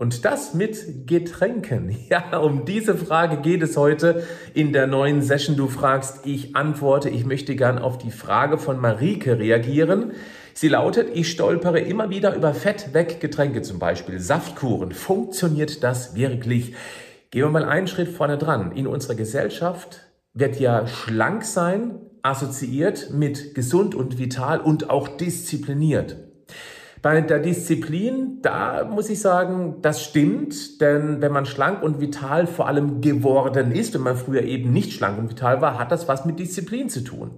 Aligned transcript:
Und 0.00 0.24
das 0.24 0.54
mit 0.54 1.06
Getränken. 1.06 1.94
Ja, 2.08 2.38
um 2.38 2.64
diese 2.64 2.94
Frage 2.96 3.36
geht 3.36 3.62
es 3.62 3.76
heute 3.76 4.24
in 4.54 4.72
der 4.72 4.86
neuen 4.86 5.20
Session. 5.20 5.58
Du 5.58 5.68
fragst, 5.68 6.24
ich 6.24 6.56
antworte. 6.56 7.10
Ich 7.10 7.26
möchte 7.26 7.54
gern 7.54 7.78
auf 7.78 7.98
die 7.98 8.10
Frage 8.10 8.56
von 8.56 8.80
Marike 8.80 9.38
reagieren. 9.38 10.12
Sie 10.54 10.68
lautet, 10.68 11.10
ich 11.12 11.30
stolpere 11.30 11.80
immer 11.80 12.08
wieder 12.08 12.34
über 12.34 12.54
Fettweggetränke, 12.54 13.60
zum 13.60 13.78
Beispiel 13.78 14.20
Saftkuren. 14.20 14.92
Funktioniert 14.92 15.84
das 15.84 16.14
wirklich? 16.14 16.74
Gehen 17.30 17.42
wir 17.42 17.50
mal 17.50 17.66
einen 17.66 17.86
Schritt 17.86 18.08
vorne 18.08 18.38
dran. 18.38 18.72
In 18.72 18.86
unserer 18.86 19.16
Gesellschaft 19.16 20.06
wird 20.32 20.58
ja 20.58 20.86
schlank 20.86 21.44
sein 21.44 22.00
assoziiert 22.22 23.10
mit 23.12 23.54
gesund 23.54 23.94
und 23.94 24.18
vital 24.18 24.60
und 24.60 24.88
auch 24.88 25.08
diszipliniert. 25.08 26.29
Bei 27.02 27.22
der 27.22 27.38
Disziplin, 27.38 28.40
da 28.42 28.84
muss 28.84 29.08
ich 29.08 29.20
sagen, 29.20 29.76
das 29.80 30.02
stimmt, 30.04 30.82
denn 30.82 31.22
wenn 31.22 31.32
man 31.32 31.46
schlank 31.46 31.82
und 31.82 31.98
vital 31.98 32.46
vor 32.46 32.68
allem 32.68 33.00
geworden 33.00 33.72
ist, 33.72 33.94
wenn 33.94 34.02
man 34.02 34.16
früher 34.16 34.42
eben 34.42 34.70
nicht 34.70 34.92
schlank 34.92 35.18
und 35.18 35.30
vital 35.30 35.62
war, 35.62 35.78
hat 35.78 35.92
das 35.92 36.08
was 36.08 36.26
mit 36.26 36.38
Disziplin 36.38 36.90
zu 36.90 37.02
tun. 37.02 37.30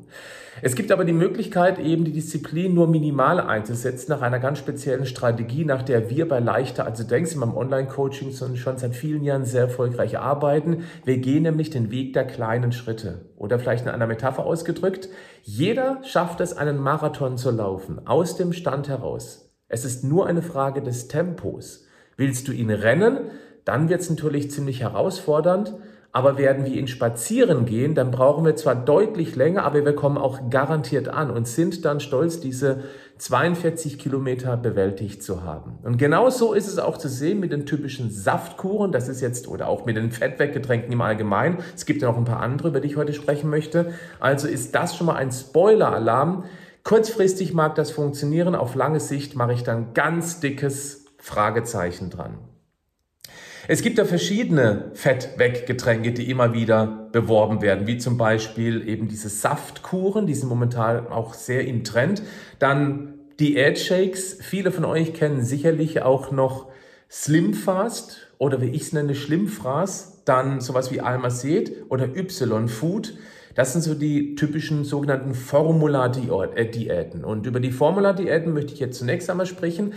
Es 0.63 0.75
gibt 0.75 0.91
aber 0.91 1.05
die 1.05 1.13
Möglichkeit, 1.13 1.79
eben 1.79 2.05
die 2.05 2.13
Disziplin 2.13 2.75
nur 2.75 2.89
minimal 2.89 3.41
einzusetzen, 3.41 4.11
nach 4.11 4.21
einer 4.21 4.41
ganz 4.41 4.59
speziellen 4.59 5.07
Strategie, 5.07 5.65
nach 5.65 5.83
der 5.83 6.11
wir 6.11 6.29
bei 6.29 6.41
Leichter, 6.41 6.85
also 6.85 7.05
denkst 7.05 7.33
in 7.33 7.39
meinem 7.39 7.57
Online-Coaching 7.57 8.33
schon 8.57 8.79
seit 8.79 8.97
vielen 8.97 9.23
Jahren 9.23 9.45
sehr 9.45 9.63
erfolgreich 9.63 10.19
arbeiten. 10.19 10.85
Wir 11.05 11.19
gehen 11.19 11.45
nämlich 11.45 11.71
den 11.71 11.93
Weg 11.93 12.15
der 12.15 12.27
kleinen 12.27 12.73
Schritte. 12.73 13.27
Oder 13.37 13.61
vielleicht 13.61 13.87
in 13.87 13.93
einer 13.93 14.09
Metapher 14.09 14.45
ausgedrückt, 14.45 15.09
jeder 15.43 16.01
schafft 16.03 16.41
es, 16.41 16.57
einen 16.57 16.79
Marathon 16.79 17.39
zu 17.39 17.53
laufen, 17.53 18.07
aus 18.07 18.37
dem 18.37 18.53
Stand 18.53 18.89
heraus. 18.89 19.52
Es 19.73 19.87
ist 19.87 20.05
nur 20.05 20.27
eine 20.27 20.43
Frage 20.43 20.83
des 20.83 21.09
Tempos. 21.09 21.87
Willst 22.19 22.47
du 22.47 22.53
ihn 22.53 22.71
rennen, 22.71 23.31
dann 23.65 23.89
wird 23.89 24.03
es 24.03 24.11
natürlich 24.11 24.51
ziemlich 24.51 24.83
herausfordernd. 24.83 25.73
Aber 26.15 26.37
werden 26.37 26.67
wir 26.67 26.73
ihn 26.75 26.89
spazieren 26.89 27.65
gehen, 27.65 27.95
dann 27.95 28.11
brauchen 28.11 28.45
wir 28.45 28.55
zwar 28.55 28.75
deutlich 28.75 29.35
länger, 29.35 29.65
aber 29.65 29.83
wir 29.83 29.95
kommen 29.95 30.19
auch 30.19 30.51
garantiert 30.51 31.09
an 31.09 31.31
und 31.31 31.49
sind 31.49 31.87
dann 31.87 32.01
stolz, 32.01 32.39
diese 32.39 32.83
42 33.17 33.99
Kilometer 33.99 34.59
bewältigt 34.59 35.23
zu 35.23 35.43
haben. 35.43 35.79
Und 35.83 35.97
genau 35.97 36.29
so 36.29 36.53
ist 36.53 36.67
es 36.67 36.79
auch 36.79 36.99
zu 36.99 37.09
sehen 37.09 37.41
mit 37.41 37.51
den 37.51 37.65
typischen 37.65 38.11
Saftkuren. 38.11 38.93
Das 38.93 39.09
ist 39.09 39.23
jetzt, 39.23 39.49
oder 39.49 39.69
auch 39.69 39.87
mit 39.87 39.97
den 39.97 40.11
Fettweggetränken 40.11 40.93
im 40.93 41.01
Allgemeinen. 41.01 41.61
Es 41.75 41.87
gibt 41.87 42.03
ja 42.03 42.09
noch 42.09 42.19
ein 42.19 42.27
paar 42.27 42.41
andere, 42.41 42.69
über 42.69 42.81
die 42.81 42.89
ich 42.89 42.97
heute 42.99 43.15
sprechen 43.15 43.49
möchte. 43.49 43.95
Also 44.21 44.49
ist 44.49 44.75
das 44.75 44.95
schon 44.95 45.07
mal 45.07 45.17
ein 45.17 45.33
Spoiler-Alarm. 45.33 46.45
Kurzfristig 46.85 47.53
mag 47.55 47.75
das 47.77 47.91
funktionieren, 47.91 48.55
auf 48.55 48.75
lange 48.75 49.01
Sicht 49.01 49.37
mache 49.37 49.53
ich 49.53 49.63
dann 49.63 49.95
ganz 49.95 50.41
dickes 50.41 51.05
Fragezeichen 51.19 52.11
dran. 52.11 52.39
Es 53.69 53.83
gibt 53.83 53.99
ja 53.99 54.05
verschiedene 54.05 54.91
Fettweggetränke, 54.95 56.13
die 56.13 56.29
immer 56.29 56.53
wieder 56.53 57.09
beworben 57.13 57.63
werden, 57.63 57.87
wie 57.87 57.97
zum 57.97 58.19
Beispiel 58.19 58.89
eben 58.89 59.07
diese 59.07 59.29
Saftkuren, 59.29 60.27
die 60.27 60.35
sind 60.35 60.49
momentan 60.49 61.07
auch 61.07 61.35
sehr 61.35 61.65
im 61.65 61.85
Trend. 61.85 62.23
Dann 62.59 63.15
Diät-Shakes, 63.39 64.39
viele 64.41 64.73
von 64.73 64.85
euch 64.85 65.15
kennen 65.15 65.45
sicherlich 65.45 66.03
auch 66.03 66.33
noch 66.33 66.71
Slim 67.09 67.55
Fast 67.55 68.29
oder 68.39 68.61
wie 68.61 68.71
ich 68.71 68.83
es 68.83 68.93
nenne, 68.93 69.15
Schlimmfraß, 69.15 70.23
dann 70.25 70.61
sowas 70.61 70.91
wie 70.91 71.01
Almacet 71.01 71.85
oder 71.89 72.17
Y-Food. 72.17 73.15
Das 73.55 73.73
sind 73.73 73.83
so 73.83 73.95
die 73.95 74.35
typischen 74.35 74.85
sogenannten 74.85 75.35
Formula-Diäten. 75.35 77.25
Und 77.25 77.47
über 77.47 77.61
die 77.61 77.71
Formula-Diäten 77.71 78.53
möchte 78.53 78.73
ich 78.73 78.81
jetzt 78.81 78.99
zunächst 78.99 79.29
einmal 79.29 79.47
sprechen. 79.47 79.95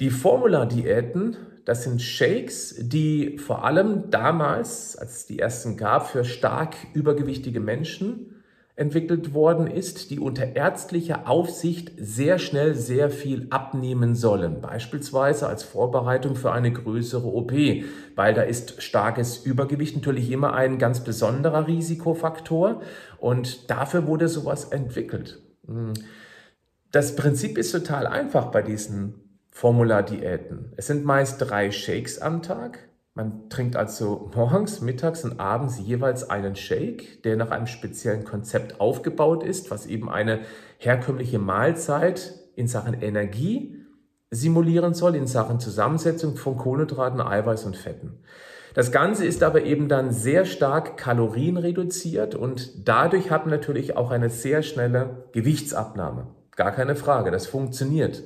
Die 0.00 0.10
Formula-Diäten, 0.10 1.36
das 1.64 1.84
sind 1.84 2.00
Shakes, 2.02 2.76
die 2.78 3.38
vor 3.38 3.64
allem 3.64 4.10
damals, 4.10 4.96
als 4.96 5.18
es 5.18 5.26
die 5.26 5.38
ersten 5.38 5.76
gab, 5.76 6.08
für 6.08 6.24
stark 6.24 6.76
übergewichtige 6.94 7.60
Menschen 7.60 8.33
entwickelt 8.76 9.34
worden 9.34 9.68
ist, 9.68 10.10
die 10.10 10.18
unter 10.18 10.56
ärztlicher 10.56 11.28
Aufsicht 11.28 11.92
sehr 11.96 12.40
schnell 12.40 12.74
sehr 12.74 13.08
viel 13.08 13.46
abnehmen 13.50 14.16
sollen, 14.16 14.60
beispielsweise 14.60 15.46
als 15.46 15.62
Vorbereitung 15.62 16.34
für 16.34 16.50
eine 16.50 16.72
größere 16.72 17.26
OP, 17.26 17.52
weil 18.16 18.34
da 18.34 18.42
ist 18.42 18.82
starkes 18.82 19.38
Übergewicht 19.38 19.94
natürlich 19.94 20.30
immer 20.30 20.54
ein 20.54 20.78
ganz 20.78 21.04
besonderer 21.04 21.68
Risikofaktor 21.68 22.82
und 23.18 23.70
dafür 23.70 24.08
wurde 24.08 24.26
sowas 24.28 24.64
entwickelt. 24.64 25.40
Hm. 25.66 25.94
Das 26.90 27.14
Prinzip 27.14 27.58
ist 27.58 27.70
total 27.70 28.08
einfach 28.08 28.46
bei 28.46 28.62
diesen 28.62 29.38
Formulardiäten. 29.50 30.72
Es 30.76 30.88
sind 30.88 31.04
meist 31.04 31.40
drei 31.40 31.70
Shakes 31.70 32.20
am 32.20 32.42
Tag, 32.42 32.88
man 33.14 33.48
trinkt 33.48 33.76
also 33.76 34.30
morgens, 34.34 34.80
mittags 34.80 35.24
und 35.24 35.38
abends 35.38 35.78
jeweils 35.78 36.28
einen 36.28 36.56
Shake, 36.56 37.22
der 37.22 37.36
nach 37.36 37.50
einem 37.52 37.68
speziellen 37.68 38.24
Konzept 38.24 38.80
aufgebaut 38.80 39.44
ist, 39.44 39.70
was 39.70 39.86
eben 39.86 40.10
eine 40.10 40.40
herkömmliche 40.78 41.38
Mahlzeit 41.38 42.34
in 42.56 42.66
Sachen 42.66 43.00
Energie 43.00 43.80
simulieren 44.30 44.94
soll, 44.94 45.14
in 45.14 45.28
Sachen 45.28 45.60
Zusammensetzung 45.60 46.36
von 46.36 46.56
Kohlenhydraten, 46.56 47.20
Eiweiß 47.20 47.64
und 47.64 47.76
Fetten. 47.76 48.18
Das 48.74 48.90
Ganze 48.90 49.24
ist 49.24 49.44
aber 49.44 49.62
eben 49.62 49.88
dann 49.88 50.10
sehr 50.10 50.44
stark 50.44 50.96
kalorienreduziert 50.96 52.34
und 52.34 52.88
dadurch 52.88 53.30
hat 53.30 53.46
man 53.46 53.54
natürlich 53.54 53.96
auch 53.96 54.10
eine 54.10 54.30
sehr 54.30 54.64
schnelle 54.64 55.28
Gewichtsabnahme. 55.30 56.26
Gar 56.56 56.72
keine 56.72 56.96
Frage, 56.96 57.30
das 57.30 57.46
funktioniert. 57.46 58.24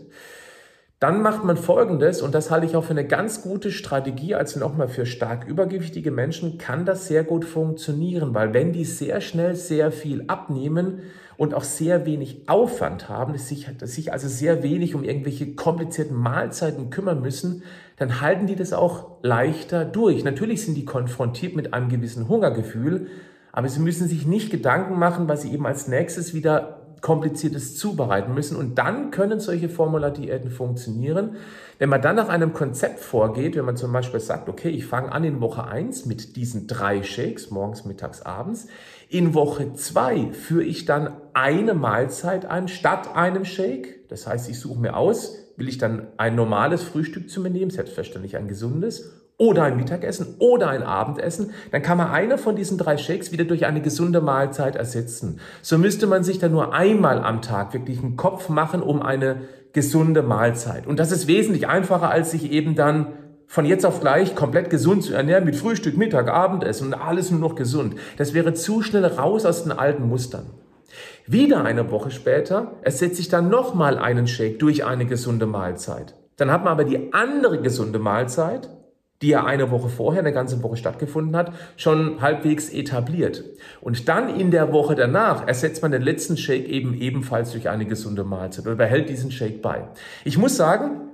Dann 1.01 1.23
macht 1.23 1.45
man 1.45 1.57
Folgendes, 1.57 2.23
und 2.23 2.35
das 2.35 2.51
halte 2.51 2.67
ich 2.67 2.75
auch 2.75 2.83
für 2.83 2.91
eine 2.91 3.07
ganz 3.07 3.43
gute 3.43 3.71
Strategie, 3.71 4.35
also 4.35 4.59
nochmal 4.59 4.89
für 4.89 5.07
stark 5.07 5.47
übergewichtige 5.47 6.11
Menschen 6.11 6.59
kann 6.59 6.85
das 6.85 7.07
sehr 7.07 7.23
gut 7.23 7.45
funktionieren, 7.45 8.35
weil 8.35 8.53
wenn 8.53 8.73
die 8.73 8.85
sehr 8.85 9.21
schnell 9.21 9.55
sehr 9.55 9.93
viel 9.93 10.25
abnehmen 10.27 11.03
und 11.37 11.55
auch 11.55 11.63
sehr 11.63 12.05
wenig 12.05 12.49
Aufwand 12.49 13.09
haben, 13.09 13.39
sich, 13.39 13.69
sich 13.83 14.13
also 14.13 14.27
sehr 14.27 14.65
wenig 14.65 14.97
um 14.97 15.05
irgendwelche 15.05 15.55
komplizierten 15.55 16.17
Mahlzeiten 16.17 16.91
kümmern 16.91 17.23
müssen, 17.23 17.63
dann 17.97 18.21
halten 18.21 18.49
die 18.49 18.57
das 18.57 18.73
auch 18.73 19.23
leichter 19.23 19.85
durch. 19.85 20.25
Natürlich 20.25 20.65
sind 20.65 20.75
die 20.75 20.85
konfrontiert 20.85 21.55
mit 21.55 21.75
einem 21.75 21.91
gewissen 21.91 22.27
Hungergefühl, 22.27 23.07
aber 23.53 23.69
sie 23.69 23.81
müssen 23.81 24.09
sich 24.09 24.27
nicht 24.27 24.51
Gedanken 24.51 24.99
machen, 24.99 25.29
was 25.29 25.43
sie 25.43 25.53
eben 25.53 25.65
als 25.65 25.87
nächstes 25.87 26.35
wieder 26.35 26.78
kompliziertes 27.01 27.77
zubereiten 27.77 28.35
müssen. 28.35 28.57
Und 28.57 28.79
dann 28.79 29.11
können 29.11 29.41
solche 29.41 29.69
Formula-Diäten 29.69 30.51
funktionieren. 30.51 31.37
Wenn 31.79 31.89
man 31.89 32.03
dann 32.03 32.17
nach 32.17 32.29
einem 32.29 32.53
Konzept 32.53 33.01
vorgeht, 33.01 33.57
wenn 33.57 33.65
man 33.65 33.77
zum 33.77 33.93
Beispiel 33.93 34.21
sagt, 34.21 34.49
okay, 34.49 34.69
ich 34.69 34.87
fange 34.87 35.13
an 35.13 35.25
in 35.25 35.41
Woche 35.41 35.65
1 35.65 36.07
mit 36.07 36.37
diesen 36.37 36.67
drei 36.67 37.03
Shakes, 37.03 37.51
morgens, 37.51 37.85
mittags, 37.85 38.23
abends. 38.23 38.67
In 39.09 39.35
Woche 39.35 39.73
2 39.75 40.33
führe 40.33 40.65
ich 40.65 40.85
dann 40.85 41.13
eine 41.35 41.75
Mahlzeit 41.75 42.47
ein 42.47 42.69
statt 42.69 43.15
einem 43.15 43.45
Shake. 43.45 44.09
Das 44.09 44.27
heißt, 44.27 44.49
ich 44.51 44.59
suche 44.59 44.81
mir 44.81 44.97
aus, 44.97 45.37
will 45.57 45.69
ich 45.69 45.79
dann 45.79 46.09
ein 46.17 46.35
normales 46.35 46.83
Frühstück 46.83 47.31
zu 47.31 47.41
mir 47.41 47.51
nehmen, 47.51 47.71
selbstverständlich 47.71 48.37
ein 48.37 48.49
gesundes, 48.49 49.18
oder 49.39 49.63
ein 49.63 49.77
Mittagessen 49.77 50.35
oder 50.41 50.69
ein 50.69 50.83
Abendessen, 50.83 51.53
dann 51.71 51.81
kann 51.81 51.97
man 51.97 52.11
eine 52.11 52.37
von 52.39 52.57
diesen 52.57 52.77
drei 52.77 52.97
Shakes 52.97 53.33
wieder 53.33 53.45
durch 53.45 53.65
eine 53.65 53.81
gesunde 53.81 54.21
Mahlzeit 54.21 54.77
ersetzen. 54.77 55.41
So 55.63 55.79
müsste 55.79 56.07
man 56.09 56.25
sich 56.25 56.39
dann 56.41 56.53
nur 56.53 56.75
einmal 56.75 57.21
am 57.21 57.41
Tag 57.41 57.73
wirklich 57.73 58.01
einen 58.01 58.17
Kopf 58.17 58.49
machen 58.49 58.83
um 58.83 59.01
eine 59.01 59.43
gesunde 59.73 60.23
Mahlzeit. 60.23 60.87
Und 60.89 60.99
das 60.99 61.13
ist 61.13 61.29
wesentlich 61.29 61.69
einfacher, 61.69 62.11
als 62.11 62.33
sich 62.33 62.51
eben 62.51 62.75
dann 62.75 63.13
von 63.47 63.65
jetzt 63.65 63.87
auf 63.87 64.01
gleich 64.01 64.35
komplett 64.35 64.71
gesund 64.71 65.05
zu 65.05 65.15
ernähren 65.15 65.45
mit 65.45 65.57
Frühstück, 65.57 65.97
Mittag, 65.97 66.29
Abendessen 66.29 66.89
und 66.89 66.95
alles 66.95 67.31
nur 67.31 67.41
noch 67.41 67.55
gesund. 67.55 67.95
Das 68.17 68.35
wäre 68.35 68.55
zu 68.55 68.83
schnell 68.83 69.07
raus 69.07 69.47
aus 69.47 69.63
den 69.63 69.73
alten 69.73 70.07
Mustern. 70.09 70.47
Wieder 71.27 71.65
eine 71.65 71.91
Woche 71.93 72.11
später 72.11 72.73
ersetze 72.83 73.21
ich 73.21 73.29
dann 73.29 73.49
nochmal 73.49 73.99
einen 73.99 74.27
Shake 74.27 74.59
durch 74.59 74.85
eine 74.85 75.07
gesunde 75.07 75.47
Mahlzeit. 75.47 76.15
Dann 76.37 76.51
hat 76.51 76.65
man 76.65 76.73
aber 76.73 76.85
die 76.85 77.13
andere 77.13 77.61
gesunde 77.61 77.99
Mahlzeit 77.99 78.69
die 79.23 79.29
ja 79.29 79.45
eine 79.45 79.71
Woche 79.71 79.89
vorher, 79.89 80.21
eine 80.23 80.33
ganze 80.33 80.63
Woche 80.63 80.77
stattgefunden 80.77 81.37
hat, 81.37 81.53
schon 81.77 82.21
halbwegs 82.21 82.71
etabliert. 82.71 83.45
Und 83.81 84.09
dann 84.09 84.39
in 84.39 84.51
der 84.51 84.73
Woche 84.73 84.95
danach 84.95 85.47
ersetzt 85.47 85.83
man 85.83 85.91
den 85.91 86.03
letzten 86.03 86.37
Shake 86.37 86.69
eben 86.69 86.95
ebenfalls 86.95 87.53
durch 87.53 87.69
eine 87.69 87.87
gesunde 87.87 88.25
Mahlzeit 88.25 88.67
oder 88.67 88.77
behält 88.77 89.09
diesen 89.09 89.31
Shake 89.31 89.61
bei. 89.61 89.89
Ich 90.25 90.39
muss 90.39 90.57
sagen, 90.57 91.09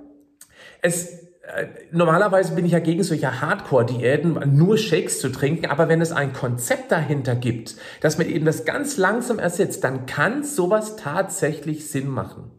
es 0.81 1.25
äh, 1.47 1.67
normalerweise 1.91 2.55
bin 2.55 2.65
ich 2.65 2.71
ja 2.71 2.79
gegen 2.79 3.03
solche 3.03 3.41
Hardcore-Diäten, 3.41 4.55
nur 4.55 4.77
Shakes 4.77 5.19
zu 5.19 5.29
trinken, 5.29 5.67
aber 5.67 5.89
wenn 5.89 6.01
es 6.01 6.11
ein 6.11 6.33
Konzept 6.33 6.91
dahinter 6.91 7.35
gibt, 7.35 7.75
dass 8.01 8.17
man 8.17 8.27
eben 8.27 8.45
das 8.45 8.65
ganz 8.65 8.97
langsam 8.97 9.37
ersetzt, 9.37 9.83
dann 9.83 10.05
kann 10.05 10.43
sowas 10.43 10.95
tatsächlich 10.95 11.89
Sinn 11.89 12.07
machen. 12.07 12.51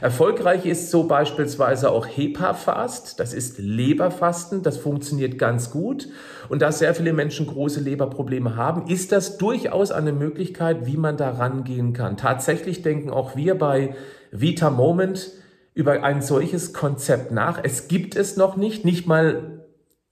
Erfolgreich 0.00 0.66
ist 0.66 0.90
so 0.90 1.04
beispielsweise 1.04 1.90
auch 1.90 2.06
HEPA-Fast, 2.06 3.18
das 3.20 3.34
ist 3.34 3.58
Leberfasten, 3.58 4.62
das 4.62 4.76
funktioniert 4.76 5.38
ganz 5.38 5.70
gut. 5.70 6.08
Und 6.48 6.62
da 6.62 6.72
sehr 6.72 6.94
viele 6.94 7.12
Menschen 7.12 7.46
große 7.46 7.80
Leberprobleme 7.80 8.56
haben, 8.56 8.88
ist 8.88 9.12
das 9.12 9.38
durchaus 9.38 9.90
eine 9.90 10.12
Möglichkeit, 10.12 10.86
wie 10.86 10.96
man 10.96 11.16
da 11.16 11.30
rangehen 11.30 11.92
kann. 11.92 12.16
Tatsächlich 12.16 12.82
denken 12.82 13.10
auch 13.10 13.36
wir 13.36 13.56
bei 13.56 13.94
Vita 14.30 14.70
Moment, 14.70 15.30
über 15.76 16.02
ein 16.02 16.22
solches 16.22 16.72
Konzept 16.72 17.32
nach. 17.32 17.60
Es 17.62 17.86
gibt 17.86 18.16
es 18.16 18.38
noch 18.38 18.56
nicht, 18.56 18.86
nicht 18.86 19.06
mal 19.06 19.56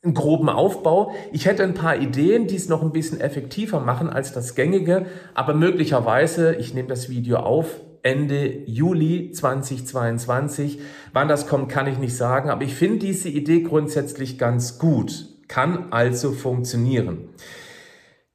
einen 0.04 0.12
groben 0.14 0.50
Aufbau. 0.50 1.12
Ich 1.32 1.46
hätte 1.46 1.62
ein 1.64 1.72
paar 1.72 1.96
Ideen, 1.96 2.46
die 2.46 2.56
es 2.56 2.68
noch 2.68 2.82
ein 2.82 2.92
bisschen 2.92 3.20
effektiver 3.20 3.80
machen 3.80 4.10
als 4.10 4.32
das 4.32 4.54
gängige, 4.54 5.06
aber 5.32 5.54
möglicherweise, 5.54 6.54
ich 6.54 6.74
nehme 6.74 6.88
das 6.88 7.08
Video 7.08 7.38
auf, 7.38 7.80
Ende 8.04 8.64
Juli 8.66 9.32
2022. 9.32 10.78
Wann 11.14 11.26
das 11.26 11.46
kommt, 11.46 11.70
kann 11.70 11.86
ich 11.86 11.98
nicht 11.98 12.14
sagen, 12.14 12.50
aber 12.50 12.62
ich 12.62 12.74
finde 12.74 12.98
diese 12.98 13.30
Idee 13.30 13.62
grundsätzlich 13.62 14.38
ganz 14.38 14.78
gut. 14.78 15.26
Kann 15.48 15.90
also 15.90 16.32
funktionieren. 16.32 17.30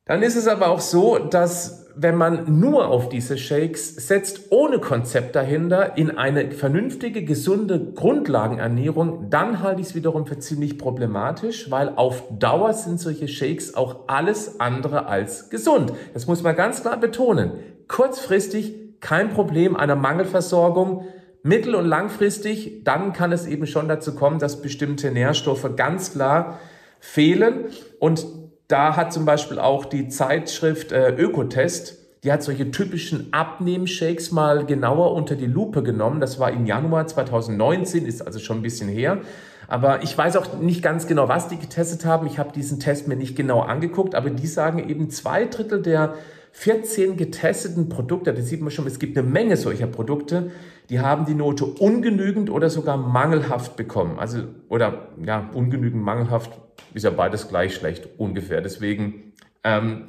Dann 0.05 0.23
ist 0.23 0.35
es 0.35 0.47
aber 0.47 0.69
auch 0.69 0.79
so, 0.79 1.19
dass 1.19 1.85
wenn 1.95 2.15
man 2.15 2.59
nur 2.59 2.87
auf 2.87 3.09
diese 3.09 3.37
Shakes 3.37 3.95
setzt, 4.07 4.51
ohne 4.51 4.79
Konzept 4.79 5.35
dahinter, 5.35 5.97
in 5.97 6.17
eine 6.17 6.49
vernünftige, 6.49 7.23
gesunde 7.23 7.91
Grundlagenernährung, 7.93 9.29
dann 9.29 9.61
halte 9.61 9.81
ich 9.81 9.87
es 9.89 9.95
wiederum 9.95 10.25
für 10.25 10.39
ziemlich 10.39 10.79
problematisch, 10.79 11.69
weil 11.69 11.89
auf 11.95 12.23
Dauer 12.31 12.73
sind 12.73 12.99
solche 12.99 13.27
Shakes 13.27 13.75
auch 13.75 14.07
alles 14.07 14.59
andere 14.59 15.05
als 15.05 15.51
gesund. 15.51 15.93
Das 16.15 16.25
muss 16.25 16.41
man 16.41 16.55
ganz 16.55 16.81
klar 16.81 16.97
betonen. 16.97 17.51
Kurzfristig 17.87 18.88
kein 18.99 19.29
Problem 19.29 19.75
einer 19.75 19.95
Mangelversorgung. 19.95 21.05
Mittel- 21.41 21.75
und 21.75 21.85
langfristig, 21.85 22.83
dann 22.83 23.13
kann 23.13 23.31
es 23.31 23.47
eben 23.47 23.65
schon 23.65 23.87
dazu 23.87 24.13
kommen, 24.13 24.39
dass 24.39 24.61
bestimmte 24.61 25.09
Nährstoffe 25.09 25.75
ganz 25.77 26.11
klar 26.11 26.59
fehlen 26.99 27.65
und 27.99 28.25
da 28.69 28.95
hat 28.95 29.11
zum 29.11 29.25
Beispiel 29.25 29.57
auch 29.57 29.85
die 29.85 30.09
Zeitschrift 30.09 30.91
äh, 30.91 31.09
Ökotest, 31.15 31.97
die 32.23 32.31
hat 32.31 32.43
solche 32.43 32.69
typischen 32.69 33.33
Abnehmshakes 33.33 34.31
mal 34.31 34.65
genauer 34.65 35.13
unter 35.13 35.35
die 35.35 35.47
Lupe 35.47 35.81
genommen. 35.81 36.19
Das 36.19 36.37
war 36.39 36.51
im 36.51 36.65
Januar 36.65 37.07
2019, 37.07 38.05
ist 38.05 38.21
also 38.21 38.39
schon 38.39 38.57
ein 38.57 38.61
bisschen 38.61 38.89
her. 38.89 39.21
Aber 39.67 40.03
ich 40.03 40.15
weiß 40.17 40.35
auch 40.35 40.59
nicht 40.59 40.83
ganz 40.83 41.07
genau, 41.07 41.29
was 41.29 41.47
die 41.47 41.57
getestet 41.57 42.05
haben. 42.05 42.27
Ich 42.27 42.37
habe 42.37 42.51
diesen 42.51 42.79
Test 42.79 43.07
mir 43.07 43.15
nicht 43.15 43.35
genau 43.35 43.61
angeguckt, 43.61 44.15
aber 44.15 44.29
die 44.29 44.47
sagen 44.47 44.87
eben 44.87 45.09
zwei 45.09 45.45
Drittel 45.45 45.81
der 45.81 46.15
14 46.51 47.15
getesteten 47.17 47.89
Produkte, 47.89 48.33
das 48.33 48.47
sieht 48.47 48.61
man 48.61 48.71
schon, 48.71 48.87
es 48.87 48.99
gibt 48.99 49.17
eine 49.17 49.27
Menge 49.27 49.55
solcher 49.55 49.87
Produkte, 49.87 50.51
die 50.89 50.99
haben 50.99 51.25
die 51.25 51.35
Note 51.35 51.65
ungenügend 51.65 52.49
oder 52.49 52.69
sogar 52.69 52.97
mangelhaft 52.97 53.75
bekommen. 53.75 54.17
Also, 54.19 54.39
oder 54.69 55.09
ja, 55.23 55.49
ungenügend, 55.53 56.03
mangelhaft 56.03 56.51
ist 56.93 57.03
ja 57.03 57.11
beides 57.11 57.47
gleich 57.47 57.75
schlecht 57.75 58.09
ungefähr. 58.17 58.61
Deswegen 58.61 59.33
ähm, 59.63 60.07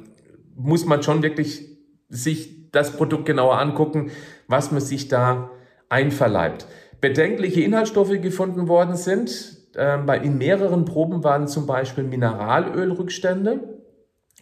muss 0.55 0.85
man 0.85 1.03
schon 1.03 1.21
wirklich 1.21 1.67
sich 2.09 2.71
das 2.71 2.97
Produkt 2.97 3.25
genauer 3.25 3.59
angucken, 3.59 4.11
was 4.47 4.71
man 4.71 4.81
sich 4.81 5.07
da 5.07 5.51
einverleibt. 5.89 6.65
Bedenkliche 6.99 7.61
Inhaltsstoffe 7.61 8.19
gefunden 8.21 8.67
worden 8.67 8.95
sind. 8.95 9.57
Ähm, 9.75 10.05
bei 10.05 10.17
in 10.17 10.37
mehreren 10.37 10.85
Proben 10.85 11.23
waren 11.23 11.47
zum 11.47 11.67
Beispiel 11.67 12.03
Mineralölrückstände 12.03 13.80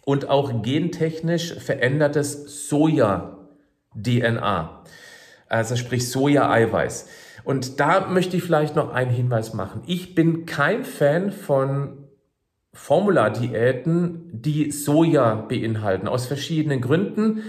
und 0.04 0.28
auch 0.28 0.62
gentechnisch 0.62 1.54
verändertes 1.54 2.68
Soja-DNA, 2.68 4.82
also 5.48 5.76
sprich 5.76 6.10
Soja-Eiweiß. 6.10 7.08
Und 7.44 7.80
da 7.80 8.08
möchte 8.08 8.36
ich 8.36 8.42
vielleicht 8.42 8.76
noch 8.76 8.92
einen 8.92 9.10
Hinweis 9.10 9.54
machen. 9.54 9.82
Ich 9.86 10.14
bin 10.14 10.46
kein 10.46 10.84
Fan 10.84 11.32
von 11.32 12.08
Formula-Diäten, 12.72 14.30
die 14.32 14.70
Soja 14.70 15.34
beinhalten, 15.34 16.06
aus 16.06 16.26
verschiedenen 16.26 16.80
Gründen. 16.80 17.42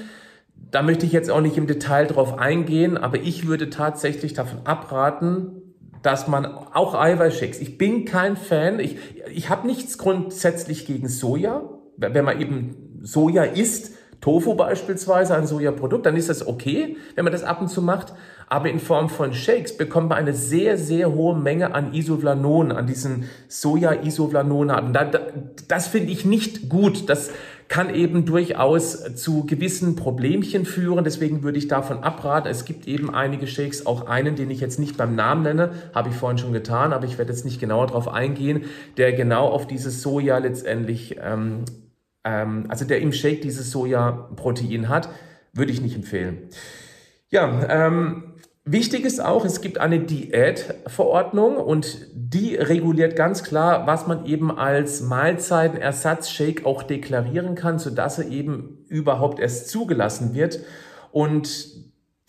Da 0.55 0.81
möchte 0.81 1.05
ich 1.05 1.11
jetzt 1.11 1.29
auch 1.29 1.41
nicht 1.41 1.57
im 1.57 1.67
Detail 1.67 2.07
drauf 2.07 2.37
eingehen, 2.37 2.97
aber 2.97 3.17
ich 3.17 3.47
würde 3.47 3.69
tatsächlich 3.69 4.33
davon 4.33 4.65
abraten, 4.65 5.61
dass 6.01 6.27
man 6.27 6.45
auch 6.45 6.95
Eiweißshakes, 6.95 7.59
ich 7.59 7.77
bin 7.77 8.05
kein 8.05 8.35
Fan, 8.35 8.79
ich, 8.79 8.97
ich 9.31 9.49
habe 9.49 9.67
nichts 9.67 9.97
grundsätzlich 9.97 10.87
gegen 10.87 11.07
Soja, 11.07 11.69
wenn 11.97 12.25
man 12.25 12.39
eben 12.39 12.99
Soja 13.01 13.43
isst, 13.43 13.95
Tofu 14.21 14.53
beispielsweise, 14.53 15.35
ein 15.35 15.47
Sojaprodukt, 15.47 16.05
dann 16.05 16.15
ist 16.15 16.29
das 16.29 16.45
okay, 16.45 16.97
wenn 17.15 17.25
man 17.25 17.33
das 17.33 17.43
ab 17.43 17.59
und 17.59 17.69
zu 17.69 17.81
macht. 17.81 18.13
Aber 18.51 18.69
in 18.69 18.81
Form 18.81 19.07
von 19.07 19.33
Shakes 19.33 19.77
bekommt 19.77 20.09
man 20.09 20.17
eine 20.17 20.33
sehr, 20.33 20.77
sehr 20.77 21.13
hohe 21.13 21.37
Menge 21.37 21.73
an 21.73 21.93
Isoflavonen, 21.93 22.73
an 22.73 22.85
diesen 22.85 23.29
Soja-Isoflavonaten. 23.47 24.91
Das 25.69 25.87
finde 25.87 26.11
ich 26.11 26.25
nicht 26.25 26.67
gut. 26.67 27.09
Das 27.09 27.31
kann 27.69 27.95
eben 27.95 28.25
durchaus 28.25 29.15
zu 29.15 29.45
gewissen 29.45 29.95
Problemchen 29.95 30.65
führen. 30.65 31.05
Deswegen 31.05 31.43
würde 31.43 31.59
ich 31.59 31.69
davon 31.69 32.03
abraten. 32.03 32.51
Es 32.51 32.65
gibt 32.65 32.89
eben 32.89 33.15
einige 33.15 33.47
Shakes, 33.47 33.85
auch 33.85 34.07
einen, 34.07 34.35
den 34.35 34.51
ich 34.51 34.59
jetzt 34.59 34.79
nicht 34.79 34.97
beim 34.97 35.15
Namen 35.15 35.43
nenne, 35.43 35.71
habe 35.95 36.09
ich 36.09 36.15
vorhin 36.15 36.37
schon 36.37 36.51
getan, 36.51 36.91
aber 36.91 37.05
ich 37.05 37.17
werde 37.17 37.31
jetzt 37.31 37.45
nicht 37.45 37.61
genauer 37.61 37.87
darauf 37.87 38.09
eingehen, 38.09 38.65
der 38.97 39.13
genau 39.13 39.47
auf 39.47 39.65
dieses 39.65 40.01
Soja 40.01 40.39
letztendlich 40.39 41.15
ähm, 41.23 41.63
ähm, 42.25 42.65
also 42.67 42.83
der 42.83 42.99
im 42.99 43.13
Shake 43.13 43.41
dieses 43.41 43.71
Sojaprotein 43.71 44.89
hat, 44.89 45.07
würde 45.53 45.71
ich 45.71 45.79
nicht 45.79 45.95
empfehlen. 45.95 46.49
Ja, 47.29 47.65
ähm, 47.69 48.30
Wichtig 48.71 49.03
ist 49.03 49.21
auch, 49.21 49.43
es 49.43 49.59
gibt 49.59 49.79
eine 49.79 49.99
Diätverordnung 49.99 51.57
und 51.57 52.07
die 52.13 52.55
reguliert 52.55 53.17
ganz 53.17 53.43
klar, 53.43 53.85
was 53.85 54.07
man 54.07 54.25
eben 54.25 54.49
als 54.49 55.01
Mahlzeitenersatzshake 55.01 56.65
auch 56.65 56.83
deklarieren 56.83 57.55
kann, 57.55 57.79
sodass 57.79 58.19
er 58.19 58.29
eben 58.29 58.85
überhaupt 58.87 59.41
erst 59.41 59.67
zugelassen 59.67 60.33
wird. 60.33 60.61
Und 61.11 61.49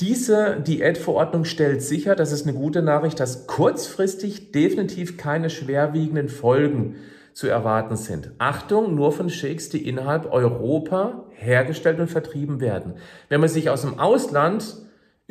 diese 0.00 0.60
Diätverordnung 0.60 1.44
stellt 1.44 1.80
sicher, 1.80 2.16
das 2.16 2.32
ist 2.32 2.44
eine 2.44 2.58
gute 2.58 2.82
Nachricht, 2.82 3.20
dass 3.20 3.46
kurzfristig 3.46 4.50
definitiv 4.50 5.16
keine 5.16 5.48
schwerwiegenden 5.48 6.28
Folgen 6.28 6.96
zu 7.34 7.46
erwarten 7.46 7.94
sind. 7.94 8.32
Achtung, 8.38 8.96
nur 8.96 9.12
von 9.12 9.30
Shakes, 9.30 9.68
die 9.68 9.88
innerhalb 9.88 10.32
Europa 10.32 11.24
hergestellt 11.30 12.00
und 12.00 12.10
vertrieben 12.10 12.60
werden. 12.60 12.94
Wenn 13.28 13.38
man 13.38 13.48
sich 13.48 13.70
aus 13.70 13.82
dem 13.82 14.00
Ausland 14.00 14.82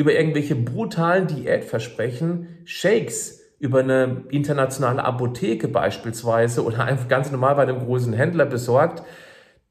über 0.01 0.13
irgendwelche 0.13 0.55
brutalen 0.55 1.27
Diätversprechen 1.27 2.47
Shakes 2.65 3.39
über 3.59 3.81
eine 3.81 4.23
internationale 4.31 5.05
Apotheke 5.05 5.67
beispielsweise 5.67 6.63
oder 6.63 6.85
einfach 6.85 7.07
ganz 7.07 7.31
normal 7.31 7.53
bei 7.53 7.61
einem 7.61 7.77
großen 7.77 8.11
Händler 8.11 8.47
besorgt, 8.47 9.03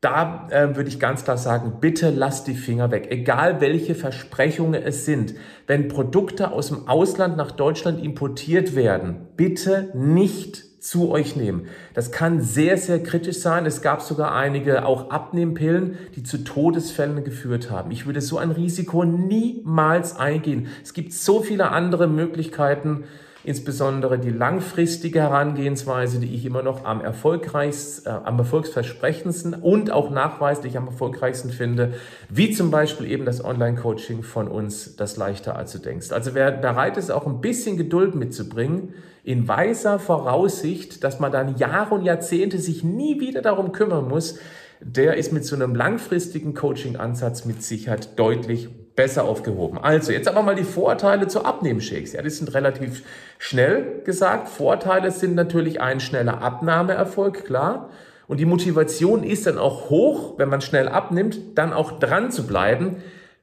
da 0.00 0.46
äh, 0.50 0.76
würde 0.76 0.88
ich 0.88 1.00
ganz 1.00 1.24
klar 1.24 1.36
sagen, 1.36 1.78
bitte 1.80 2.10
lasst 2.10 2.46
die 2.46 2.54
Finger 2.54 2.92
weg, 2.92 3.08
egal 3.10 3.60
welche 3.60 3.96
Versprechungen 3.96 4.80
es 4.80 5.04
sind. 5.04 5.34
Wenn 5.66 5.88
Produkte 5.88 6.52
aus 6.52 6.68
dem 6.68 6.86
Ausland 6.86 7.36
nach 7.36 7.50
Deutschland 7.50 8.00
importiert 8.00 8.76
werden, 8.76 9.26
bitte 9.34 9.90
nicht 9.94 10.69
zu 10.80 11.10
euch 11.10 11.36
nehmen. 11.36 11.68
Das 11.94 12.10
kann 12.10 12.40
sehr, 12.40 12.76
sehr 12.78 13.02
kritisch 13.02 13.38
sein. 13.38 13.66
Es 13.66 13.82
gab 13.82 14.00
sogar 14.00 14.34
einige 14.34 14.86
auch 14.86 15.10
Abnehmpillen, 15.10 15.98
die 16.16 16.22
zu 16.22 16.38
Todesfällen 16.38 17.22
geführt 17.22 17.70
haben. 17.70 17.90
Ich 17.90 18.06
würde 18.06 18.20
so 18.20 18.38
ein 18.38 18.50
Risiko 18.50 19.04
niemals 19.04 20.16
eingehen. 20.16 20.68
Es 20.82 20.94
gibt 20.94 21.12
so 21.12 21.42
viele 21.42 21.70
andere 21.70 22.06
Möglichkeiten, 22.06 23.04
insbesondere 23.44 24.18
die 24.18 24.30
langfristige 24.30 25.20
Herangehensweise, 25.20 26.18
die 26.18 26.34
ich 26.34 26.44
immer 26.44 26.62
noch 26.62 26.84
am 26.84 27.00
erfolgreichsten, 27.00 28.08
äh, 28.08 28.12
am 28.12 28.38
erfolgsversprechendsten 28.38 29.54
und 29.54 29.90
auch 29.90 30.10
nachweislich 30.10 30.76
am 30.76 30.86
erfolgreichsten 30.86 31.50
finde, 31.50 31.94
wie 32.28 32.50
zum 32.50 32.70
Beispiel 32.70 33.10
eben 33.10 33.24
das 33.24 33.44
Online-Coaching 33.44 34.22
von 34.22 34.48
uns, 34.48 34.96
das 34.96 35.16
leichter 35.16 35.56
als 35.56 35.72
du 35.72 35.78
denkst. 35.78 36.12
Also 36.12 36.34
wer 36.34 36.50
bereit 36.50 36.96
ist, 36.96 37.10
auch 37.10 37.26
ein 37.26 37.40
bisschen 37.40 37.76
Geduld 37.76 38.14
mitzubringen, 38.14 38.94
in 39.24 39.48
weiser 39.48 39.98
Voraussicht, 39.98 41.04
dass 41.04 41.20
man 41.20 41.32
dann 41.32 41.56
Jahre 41.56 41.94
und 41.94 42.04
Jahrzehnte 42.04 42.58
sich 42.58 42.84
nie 42.84 43.20
wieder 43.20 43.42
darum 43.42 43.72
kümmern 43.72 44.08
muss, 44.08 44.38
der 44.80 45.16
ist 45.16 45.32
mit 45.32 45.44
so 45.44 45.54
einem 45.54 45.74
langfristigen 45.74 46.54
Coaching-Ansatz 46.54 47.44
mit 47.44 47.62
Sicherheit 47.62 48.18
deutlich 48.18 48.68
besser 48.96 49.24
aufgehoben. 49.24 49.78
Also, 49.78 50.12
jetzt 50.12 50.28
aber 50.28 50.42
mal 50.42 50.54
die 50.54 50.64
Vorteile 50.64 51.28
zu 51.28 51.44
Abnehmshakes. 51.44 52.12
Ja, 52.12 52.22
die 52.22 52.30
sind 52.30 52.52
relativ 52.54 53.02
schnell 53.38 54.02
gesagt. 54.04 54.48
Vorteile 54.48 55.10
sind 55.10 55.34
natürlich 55.34 55.80
ein 55.80 56.00
schneller 56.00 56.42
Abnahmeerfolg, 56.42 57.44
klar. 57.44 57.90
Und 58.26 58.40
die 58.40 58.46
Motivation 58.46 59.24
ist 59.24 59.46
dann 59.46 59.58
auch 59.58 59.90
hoch, 59.90 60.38
wenn 60.38 60.48
man 60.48 60.60
schnell 60.60 60.88
abnimmt, 60.88 61.40
dann 61.56 61.72
auch 61.72 61.98
dran 61.98 62.30
zu 62.30 62.46
bleiben. 62.46 62.96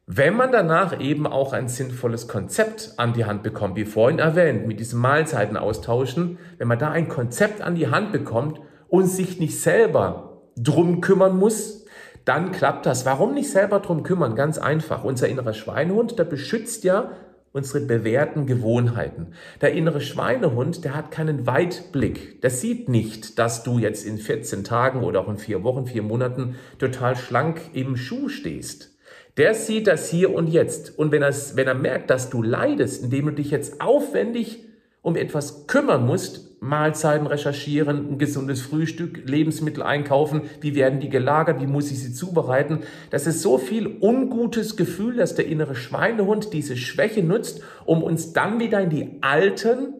Wenn 0.09 0.37
man 0.37 0.53
danach 0.53 1.01
eben 1.01 1.27
auch 1.27 1.51
ein 1.51 1.67
sinnvolles 1.67 2.29
Konzept 2.29 2.93
an 2.95 3.11
die 3.11 3.25
Hand 3.25 3.43
bekommt, 3.43 3.75
wie 3.75 3.83
vorhin 3.83 4.19
erwähnt, 4.19 4.65
mit 4.65 4.79
diesen 4.79 5.01
Mahlzeiten 5.01 5.57
austauschen, 5.57 6.39
wenn 6.57 6.69
man 6.69 6.79
da 6.79 6.91
ein 6.91 7.09
Konzept 7.09 7.61
an 7.61 7.75
die 7.75 7.89
Hand 7.89 8.13
bekommt 8.13 8.61
und 8.87 9.07
sich 9.07 9.37
nicht 9.41 9.59
selber 9.59 10.43
drum 10.55 11.01
kümmern 11.01 11.37
muss, 11.37 11.83
dann 12.23 12.53
klappt 12.53 12.85
das. 12.85 13.05
Warum 13.05 13.33
nicht 13.33 13.51
selber 13.51 13.81
drum 13.81 14.03
kümmern? 14.03 14.37
Ganz 14.37 14.57
einfach. 14.57 15.03
Unser 15.03 15.27
innerer 15.27 15.53
Schweinehund, 15.53 16.17
der 16.17 16.23
beschützt 16.23 16.85
ja 16.85 17.11
unsere 17.51 17.81
bewährten 17.81 18.45
Gewohnheiten. 18.45 19.33
Der 19.59 19.73
innere 19.73 19.99
Schweinehund, 19.99 20.85
der 20.85 20.95
hat 20.95 21.11
keinen 21.11 21.47
Weitblick. 21.47 22.41
Der 22.41 22.49
sieht 22.49 22.87
nicht, 22.87 23.37
dass 23.39 23.63
du 23.63 23.77
jetzt 23.77 24.05
in 24.05 24.19
14 24.19 24.63
Tagen 24.63 25.03
oder 25.03 25.19
auch 25.19 25.27
in 25.27 25.37
vier 25.37 25.65
Wochen, 25.65 25.85
vier 25.85 26.03
Monaten 26.03 26.55
total 26.79 27.17
schlank 27.17 27.59
im 27.73 27.97
Schuh 27.97 28.29
stehst. 28.29 28.96
Der 29.37 29.53
sieht 29.53 29.87
das 29.87 30.09
hier 30.09 30.33
und 30.33 30.47
jetzt. 30.47 30.97
Und 30.97 31.11
wenn, 31.11 31.21
wenn 31.21 31.67
er 31.67 31.75
merkt, 31.75 32.09
dass 32.09 32.29
du 32.29 32.41
leidest, 32.41 33.03
indem 33.03 33.27
du 33.27 33.31
dich 33.33 33.51
jetzt 33.51 33.79
aufwendig 33.81 34.63
um 35.03 35.15
etwas 35.15 35.67
kümmern 35.67 36.05
musst, 36.05 36.47
Mahlzeiten 36.59 37.27
recherchieren, 37.27 38.13
ein 38.13 38.17
gesundes 38.17 38.61
Frühstück, 38.61 39.29
Lebensmittel 39.29 39.83
einkaufen, 39.83 40.41
wie 40.59 40.73
werden 40.73 40.99
die 40.99 41.09
gelagert, 41.09 41.61
wie 41.61 41.67
muss 41.67 41.91
ich 41.91 41.99
sie 41.99 42.13
zubereiten. 42.13 42.79
Das 43.11 43.27
ist 43.27 43.43
so 43.43 43.59
viel 43.59 43.97
ungutes 44.01 44.75
Gefühl, 44.75 45.17
dass 45.17 45.35
der 45.35 45.45
innere 45.45 45.75
Schweinehund 45.75 46.51
diese 46.53 46.75
Schwäche 46.75 47.21
nutzt, 47.21 47.61
um 47.85 48.01
uns 48.01 48.33
dann 48.33 48.59
wieder 48.59 48.81
in 48.81 48.89
die 48.89 49.17
alten, 49.21 49.93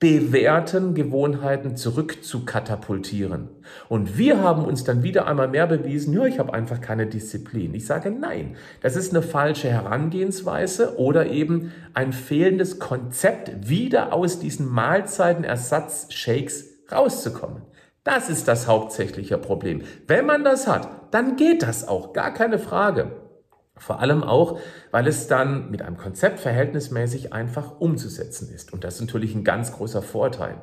bewährten 0.00 0.94
Gewohnheiten 0.94 1.76
zurück 1.76 2.24
zu 2.24 2.46
katapultieren. 2.46 3.50
Und 3.90 4.16
wir 4.16 4.42
haben 4.42 4.64
uns 4.64 4.82
dann 4.82 5.02
wieder 5.02 5.26
einmal 5.26 5.48
mehr 5.48 5.66
bewiesen, 5.66 6.14
ja, 6.14 6.24
ich 6.24 6.38
habe 6.38 6.54
einfach 6.54 6.80
keine 6.80 7.06
Disziplin. 7.06 7.74
Ich 7.74 7.84
sage 7.84 8.10
nein, 8.10 8.56
das 8.80 8.96
ist 8.96 9.12
eine 9.12 9.20
falsche 9.20 9.68
Herangehensweise 9.68 10.98
oder 10.98 11.26
eben 11.26 11.72
ein 11.92 12.14
fehlendes 12.14 12.78
Konzept, 12.78 13.68
wieder 13.68 14.14
aus 14.14 14.40
diesen 14.40 14.66
Mahlzeitenersatz-Shakes 14.70 16.64
rauszukommen. 16.90 17.60
Das 18.02 18.30
ist 18.30 18.48
das 18.48 18.66
hauptsächliche 18.66 19.36
Problem. 19.36 19.82
Wenn 20.06 20.24
man 20.24 20.44
das 20.44 20.66
hat, 20.66 20.88
dann 21.10 21.36
geht 21.36 21.62
das 21.62 21.86
auch, 21.86 22.14
gar 22.14 22.32
keine 22.32 22.58
Frage. 22.58 23.29
Vor 23.80 24.00
allem 24.00 24.22
auch, 24.22 24.58
weil 24.90 25.06
es 25.06 25.26
dann 25.26 25.70
mit 25.70 25.80
einem 25.80 25.96
Konzept 25.96 26.38
verhältnismäßig 26.38 27.32
einfach 27.32 27.80
umzusetzen 27.80 28.52
ist. 28.54 28.74
Und 28.74 28.84
das 28.84 28.96
ist 28.96 29.00
natürlich 29.00 29.34
ein 29.34 29.42
ganz 29.42 29.72
großer 29.72 30.02
Vorteil. 30.02 30.56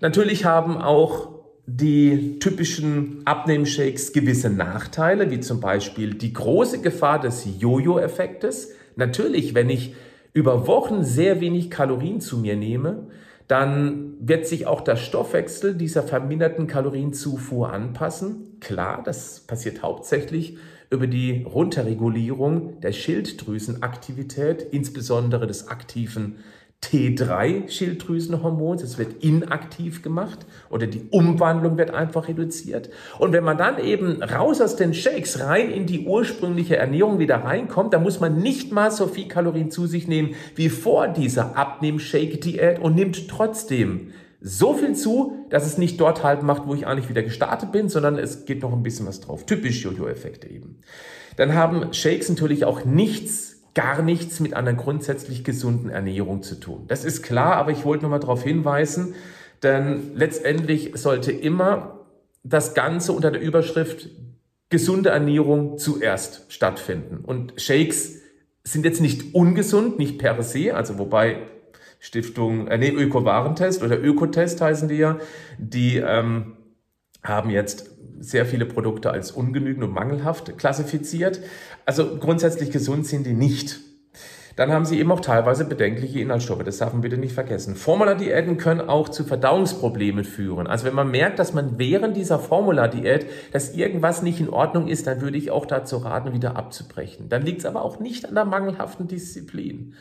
Natürlich 0.00 0.46
haben 0.46 0.78
auch 0.78 1.28
die 1.66 2.38
typischen 2.38 3.20
Abnehmshakes 3.26 4.14
gewisse 4.14 4.48
Nachteile, 4.48 5.30
wie 5.30 5.40
zum 5.40 5.60
Beispiel 5.60 6.14
die 6.14 6.32
große 6.32 6.80
Gefahr 6.80 7.20
des 7.20 7.46
Jojo-Effektes. 7.58 8.70
Natürlich, 8.94 9.54
wenn 9.54 9.68
ich 9.68 9.94
über 10.32 10.66
Wochen 10.66 11.04
sehr 11.04 11.42
wenig 11.42 11.70
Kalorien 11.70 12.22
zu 12.22 12.38
mir 12.38 12.56
nehme, 12.56 13.08
dann 13.48 14.14
wird 14.18 14.46
sich 14.46 14.66
auch 14.66 14.80
der 14.80 14.96
Stoffwechsel 14.96 15.74
dieser 15.74 16.02
verminderten 16.02 16.66
Kalorienzufuhr 16.66 17.70
anpassen. 17.70 18.58
Klar, 18.60 19.02
das 19.04 19.40
passiert 19.40 19.82
hauptsächlich 19.82 20.56
über 20.90 21.06
die 21.06 21.42
Runterregulierung 21.42 22.80
der 22.80 22.92
Schilddrüsenaktivität, 22.92 24.62
insbesondere 24.62 25.46
des 25.46 25.68
aktiven 25.68 26.36
T3-Schilddrüsenhormons. 26.82 28.82
Es 28.82 28.98
wird 28.98 29.24
inaktiv 29.24 30.02
gemacht 30.02 30.44
oder 30.70 30.86
die 30.86 31.08
Umwandlung 31.10 31.78
wird 31.78 31.90
einfach 31.90 32.28
reduziert. 32.28 32.90
Und 33.18 33.32
wenn 33.32 33.44
man 33.44 33.56
dann 33.58 33.82
eben 33.82 34.22
raus 34.22 34.60
aus 34.60 34.76
den 34.76 34.94
Shakes 34.94 35.40
rein 35.40 35.70
in 35.70 35.86
die 35.86 36.06
ursprüngliche 36.06 36.76
Ernährung 36.76 37.18
wieder 37.18 37.38
reinkommt, 37.38 37.92
dann 37.94 38.04
muss 38.04 38.20
man 38.20 38.38
nicht 38.38 38.72
mal 38.72 38.90
so 38.90 39.06
viel 39.06 39.26
Kalorien 39.26 39.70
zu 39.70 39.86
sich 39.86 40.06
nehmen 40.06 40.34
wie 40.54 40.68
vor 40.68 41.08
dieser 41.08 41.56
Abnehm-Shake-Diät 41.56 42.78
und 42.78 42.94
nimmt 42.94 43.26
trotzdem 43.28 44.12
so 44.40 44.74
viel 44.74 44.94
zu, 44.94 45.46
dass 45.50 45.66
es 45.66 45.78
nicht 45.78 46.00
dort 46.00 46.22
halt 46.22 46.42
macht, 46.42 46.66
wo 46.66 46.74
ich 46.74 46.86
eigentlich 46.86 47.08
wieder 47.08 47.22
gestartet 47.22 47.72
bin, 47.72 47.88
sondern 47.88 48.18
es 48.18 48.44
geht 48.44 48.62
noch 48.62 48.72
ein 48.72 48.82
bisschen 48.82 49.06
was 49.06 49.20
drauf. 49.20 49.46
Typisch 49.46 49.82
Jojo-Effekte 49.82 50.48
eben. 50.48 50.80
Dann 51.36 51.54
haben 51.54 51.92
Shakes 51.92 52.28
natürlich 52.28 52.64
auch 52.64 52.84
nichts, 52.84 53.62
gar 53.74 54.02
nichts 54.02 54.40
mit 54.40 54.54
einer 54.54 54.74
grundsätzlich 54.74 55.44
gesunden 55.44 55.90
Ernährung 55.90 56.42
zu 56.42 56.54
tun. 56.58 56.84
Das 56.88 57.04
ist 57.04 57.22
klar, 57.22 57.56
aber 57.56 57.70
ich 57.70 57.84
wollte 57.84 58.04
nochmal 58.04 58.20
darauf 58.20 58.42
hinweisen, 58.42 59.14
denn 59.62 60.14
letztendlich 60.14 60.92
sollte 60.94 61.32
immer 61.32 62.06
das 62.42 62.74
Ganze 62.74 63.12
unter 63.12 63.30
der 63.30 63.40
Überschrift 63.40 64.08
gesunde 64.68 65.10
Ernährung 65.10 65.78
zuerst 65.78 66.52
stattfinden. 66.52 67.24
Und 67.24 67.60
Shakes 67.60 68.20
sind 68.64 68.84
jetzt 68.84 69.00
nicht 69.00 69.34
ungesund, 69.34 69.98
nicht 69.98 70.18
per 70.18 70.42
se, 70.42 70.74
also 70.74 70.98
wobei 70.98 71.38
Stiftung, 72.06 72.68
äh, 72.68 72.78
nee, 72.78 72.90
Öko-Warentest 72.90 73.82
oder 73.82 74.00
Ökotest 74.00 74.60
heißen 74.60 74.88
die 74.88 74.94
ja, 74.94 75.18
die 75.58 75.96
ähm, 75.96 76.52
haben 77.24 77.50
jetzt 77.50 77.90
sehr 78.20 78.46
viele 78.46 78.64
Produkte 78.64 79.10
als 79.10 79.32
ungenügend 79.32 79.82
und 79.82 79.92
mangelhaft 79.92 80.56
klassifiziert. 80.56 81.40
Also 81.84 82.18
grundsätzlich 82.18 82.70
gesund 82.70 83.08
sind 83.08 83.26
die 83.26 83.32
nicht. 83.32 83.80
Dann 84.54 84.70
haben 84.70 84.84
sie 84.84 85.00
eben 85.00 85.10
auch 85.10 85.20
teilweise 85.20 85.64
bedenkliche 85.64 86.20
Inhaltsstoffe. 86.20 86.62
Das 86.62 86.78
darf 86.78 86.92
man 86.92 87.02
bitte 87.02 87.18
nicht 87.18 87.34
vergessen. 87.34 87.74
Formula-Diäten 87.74 88.56
können 88.56 88.82
auch 88.88 89.08
zu 89.08 89.24
Verdauungsproblemen 89.24 90.24
führen. 90.24 90.68
Also 90.68 90.86
wenn 90.86 90.94
man 90.94 91.10
merkt, 91.10 91.40
dass 91.40 91.54
man 91.54 91.76
während 91.76 92.16
dieser 92.16 92.38
Formula-Diät, 92.38 93.26
dass 93.52 93.74
irgendwas 93.74 94.22
nicht 94.22 94.38
in 94.38 94.48
Ordnung 94.48 94.86
ist, 94.86 95.08
dann 95.08 95.20
würde 95.22 95.38
ich 95.38 95.50
auch 95.50 95.66
dazu 95.66 95.96
raten, 95.96 96.32
wieder 96.32 96.56
abzubrechen. 96.56 97.28
Dann 97.28 97.42
liegt 97.42 97.58
es 97.58 97.66
aber 97.66 97.82
auch 97.82 97.98
nicht 97.98 98.26
an 98.26 98.36
der 98.36 98.44
mangelhaften 98.44 99.08
Disziplin 99.08 99.94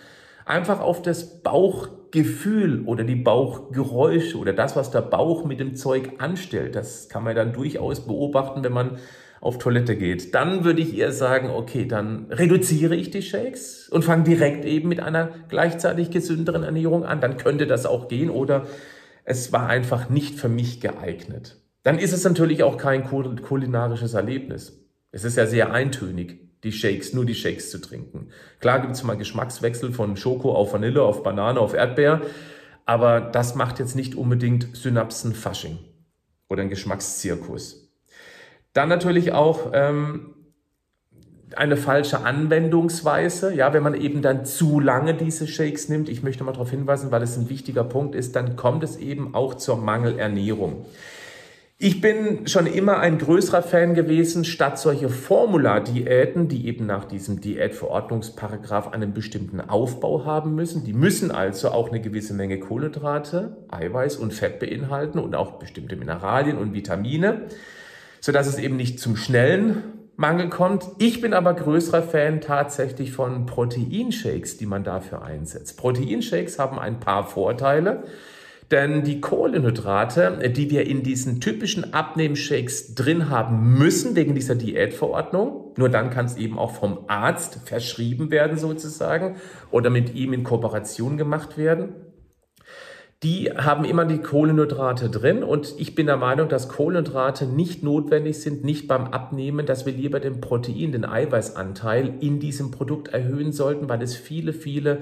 einfach 0.46 0.80
auf 0.80 1.02
das 1.02 1.42
Bauchgefühl 1.42 2.84
oder 2.86 3.04
die 3.04 3.16
Bauchgeräusche 3.16 4.38
oder 4.38 4.54
das, 4.54 4.76
was 4.76 4.92
der 4.92 5.02
Bauch 5.02 5.44
mit 5.44 5.60
dem 5.60 5.76
Zeug 5.76 6.14
anstellt. 6.20 6.76
Das 6.76 7.10
kann 7.10 7.24
man 7.24 7.36
dann 7.36 7.52
durchaus 7.52 8.06
beobachten, 8.06 8.64
wenn 8.64 8.74
man 8.74 8.98
auf 9.42 9.58
Toilette 9.58 9.96
geht. 9.96 10.34
Dann 10.34 10.64
würde 10.64 10.82
ich 10.82 10.98
eher 10.98 11.12
sagen, 11.12 11.50
okay, 11.50 11.86
dann 11.86 12.28
reduziere 12.32 12.96
ich 12.96 13.12
die 13.12 13.22
Shakes 13.22 13.90
und 13.90 14.04
fange 14.04 14.24
direkt 14.24 14.66
eben 14.66 14.88
mit 14.88 15.02
einer 15.02 15.30
gleichzeitig 15.50 16.10
gesünderen 16.10 16.64
Ernährung 16.64 17.06
an. 17.06 17.22
Dann 17.22 17.38
könnte 17.38 17.68
das 17.68 17.86
auch 17.86 18.08
gehen 18.08 18.30
oder 18.30 18.66
es 19.24 19.52
war 19.52 19.68
einfach 19.68 20.10
nicht 20.10 20.40
für 20.40 20.50
mich 20.50 20.80
geeignet. 20.80 21.62
Dann 21.84 22.00
ist 22.00 22.14
es 22.14 22.24
natürlich 22.24 22.64
auch 22.64 22.78
kein 22.78 23.04
kulinarisches 23.04 24.16
Erlebnis. 24.16 24.84
Es 25.12 25.24
ist 25.24 25.38
ja 25.38 25.46
sehr 25.46 25.72
eintönig 25.72 26.45
die 26.66 26.74
Shakes, 26.74 27.14
nur 27.14 27.24
die 27.26 27.36
Shakes 27.36 27.72
zu 27.72 27.80
trinken. 27.80 28.28
Klar 28.60 28.82
gibt 28.82 28.94
es 28.94 29.04
mal 29.04 29.16
Geschmackswechsel 29.16 29.94
von 29.94 30.18
Schoko 30.18 30.54
auf 30.54 30.74
Vanille, 30.74 31.04
auf 31.04 31.24
Banane, 31.24 31.60
auf 31.60 31.74
Erdbeer, 31.74 32.22
aber 32.86 33.22
das 33.22 33.56
macht 33.56 33.80
jetzt 33.80 33.96
nicht 33.96 34.16
unbedingt 34.16 34.76
Synapsenfasching 34.76 35.78
oder 36.50 36.64
ein 36.64 36.70
Geschmackszirkus. 36.70 37.90
Dann 38.74 38.90
natürlich 38.90 39.32
auch 39.32 39.72
ähm, 39.74 40.36
eine 41.56 41.78
falsche 41.78 42.22
Anwendungsweise. 42.26 43.54
Ja, 43.54 43.74
wenn 43.74 43.84
man 43.84 43.94
eben 43.94 44.22
dann 44.22 44.46
zu 44.46 44.80
lange 44.80 45.14
diese 45.14 45.48
Shakes 45.48 45.90
nimmt, 45.90 46.10
ich 46.10 46.24
möchte 46.24 46.44
mal 46.44 46.52
darauf 46.52 46.72
hinweisen, 46.72 47.12
weil 47.12 47.22
es 47.22 47.38
ein 47.38 47.50
wichtiger 47.50 47.84
Punkt 47.84 48.16
ist, 48.16 48.36
dann 48.36 48.56
kommt 48.56 48.84
es 48.84 48.98
eben 48.98 49.34
auch 49.34 49.54
zur 49.54 49.78
Mangelernährung. 49.78 50.86
Ich 51.78 52.00
bin 52.00 52.48
schon 52.48 52.68
immer 52.68 53.00
ein 53.00 53.18
größerer 53.18 53.62
Fan 53.62 53.96
gewesen, 53.96 54.46
statt 54.46 54.80
solche 54.80 55.10
Formula-Diäten, 55.10 56.48
die 56.48 56.68
eben 56.68 56.86
nach 56.86 57.04
diesem 57.04 57.42
Diätverordnungsparagraph 57.42 58.94
einen 58.94 59.14
bestimmten 59.14 59.60
Aufbau 59.60 60.24
haben 60.24 60.56
müssen. 60.56 60.86
Die 60.86 60.94
müssen 60.94 61.32
also 61.32 61.72
auch 61.72 61.90
eine 61.90 62.00
gewisse 62.00 62.34
Menge 62.34 62.60
Kohlenhydrate, 62.60 63.58
Eiweiß 63.68 64.16
und 64.16 64.34
Fett 64.34 64.60
beinhalten 64.60 65.20
und 65.20 65.36
auch 65.36 65.60
bestimmte 65.60 65.98
Mineralien 65.98 66.58
und 66.58 66.74
Vitamine, 66.74 67.48
sodass 68.22 68.48
es 68.48 68.58
eben 68.58 68.78
nicht 68.78 69.02
zum 69.02 69.18
schnellen 69.18 69.84
Mangel 70.16 70.48
kommt. 70.48 70.86
Ich 71.00 71.20
bin 71.20 71.34
aber 71.34 71.54
größerer 71.56 72.04
Fan 72.04 72.40
tatsächlich 72.40 73.12
von 73.12 73.46
Proteinshakes, 73.46 74.56
die 74.56 74.66
man 74.66 74.86
dafür 74.86 75.24
einsetzt. 75.24 75.76
Proteinshakes 75.76 76.58
haben 76.58 76.80
ein 76.80 77.02
paar 77.02 77.28
Vorteile. 77.28 78.06
Denn 78.72 79.04
die 79.04 79.22
Kohlenhydrate, 79.22 80.50
die 80.50 80.72
wir 80.72 80.88
in 80.88 81.04
diesen 81.04 81.40
typischen 81.40 81.94
Abnehmshakes 81.94 82.96
drin 82.96 83.30
haben 83.30 83.78
müssen, 83.78 84.16
wegen 84.16 84.34
dieser 84.34 84.56
Diätverordnung, 84.56 85.74
nur 85.78 85.90
dann 85.90 86.10
kann 86.10 86.26
es 86.26 86.36
eben 86.36 86.58
auch 86.58 86.72
vom 86.72 87.06
Arzt 87.08 87.60
verschrieben 87.66 88.32
werden 88.32 88.58
sozusagen 88.58 89.36
oder 89.70 89.92
mit 89.92 90.16
ihm 90.16 90.34
in 90.34 90.44
Kooperation 90.44 91.18
gemacht 91.18 91.58
werden. 91.58 91.94
Die 93.24 93.52
haben 93.52 93.86
immer 93.86 94.06
die 94.06 94.20
Kohlenhydrate 94.20 95.10
drin 95.10 95.44
und 95.44 95.74
ich 95.78 95.96
bin 95.96 96.06
der 96.06 96.18
Meinung, 96.18 96.50
dass 96.50 96.68
Kohlenhydrate 96.70 97.46
nicht 97.46 97.82
notwendig 97.82 98.42
sind, 98.42 98.64
nicht 98.64 98.88
beim 98.88 99.06
Abnehmen, 99.06 99.66
dass 99.66 99.86
wir 99.86 99.94
lieber 99.94 100.20
den 100.20 100.42
Protein, 100.42 100.92
den 100.92 101.06
Eiweißanteil 101.06 102.16
in 102.20 102.40
diesem 102.40 102.72
Produkt 102.72 103.10
erhöhen 103.10 103.52
sollten, 103.52 103.90
weil 103.90 104.02
es 104.02 104.16
viele, 104.16 104.54
viele 104.54 105.00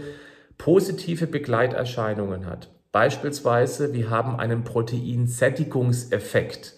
positive 0.57 1.27
Begleiterscheinungen 1.27 2.45
hat. 2.45 2.69
Beispielsweise, 2.93 3.93
wir 3.93 4.09
haben 4.09 4.37
einen 4.37 4.63
Proteinsättigungseffekt. 4.63 6.77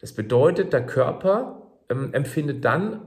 Das 0.00 0.14
bedeutet, 0.14 0.72
der 0.72 0.86
Körper 0.86 1.74
ähm, 1.90 2.14
empfindet 2.14 2.64
dann 2.64 3.02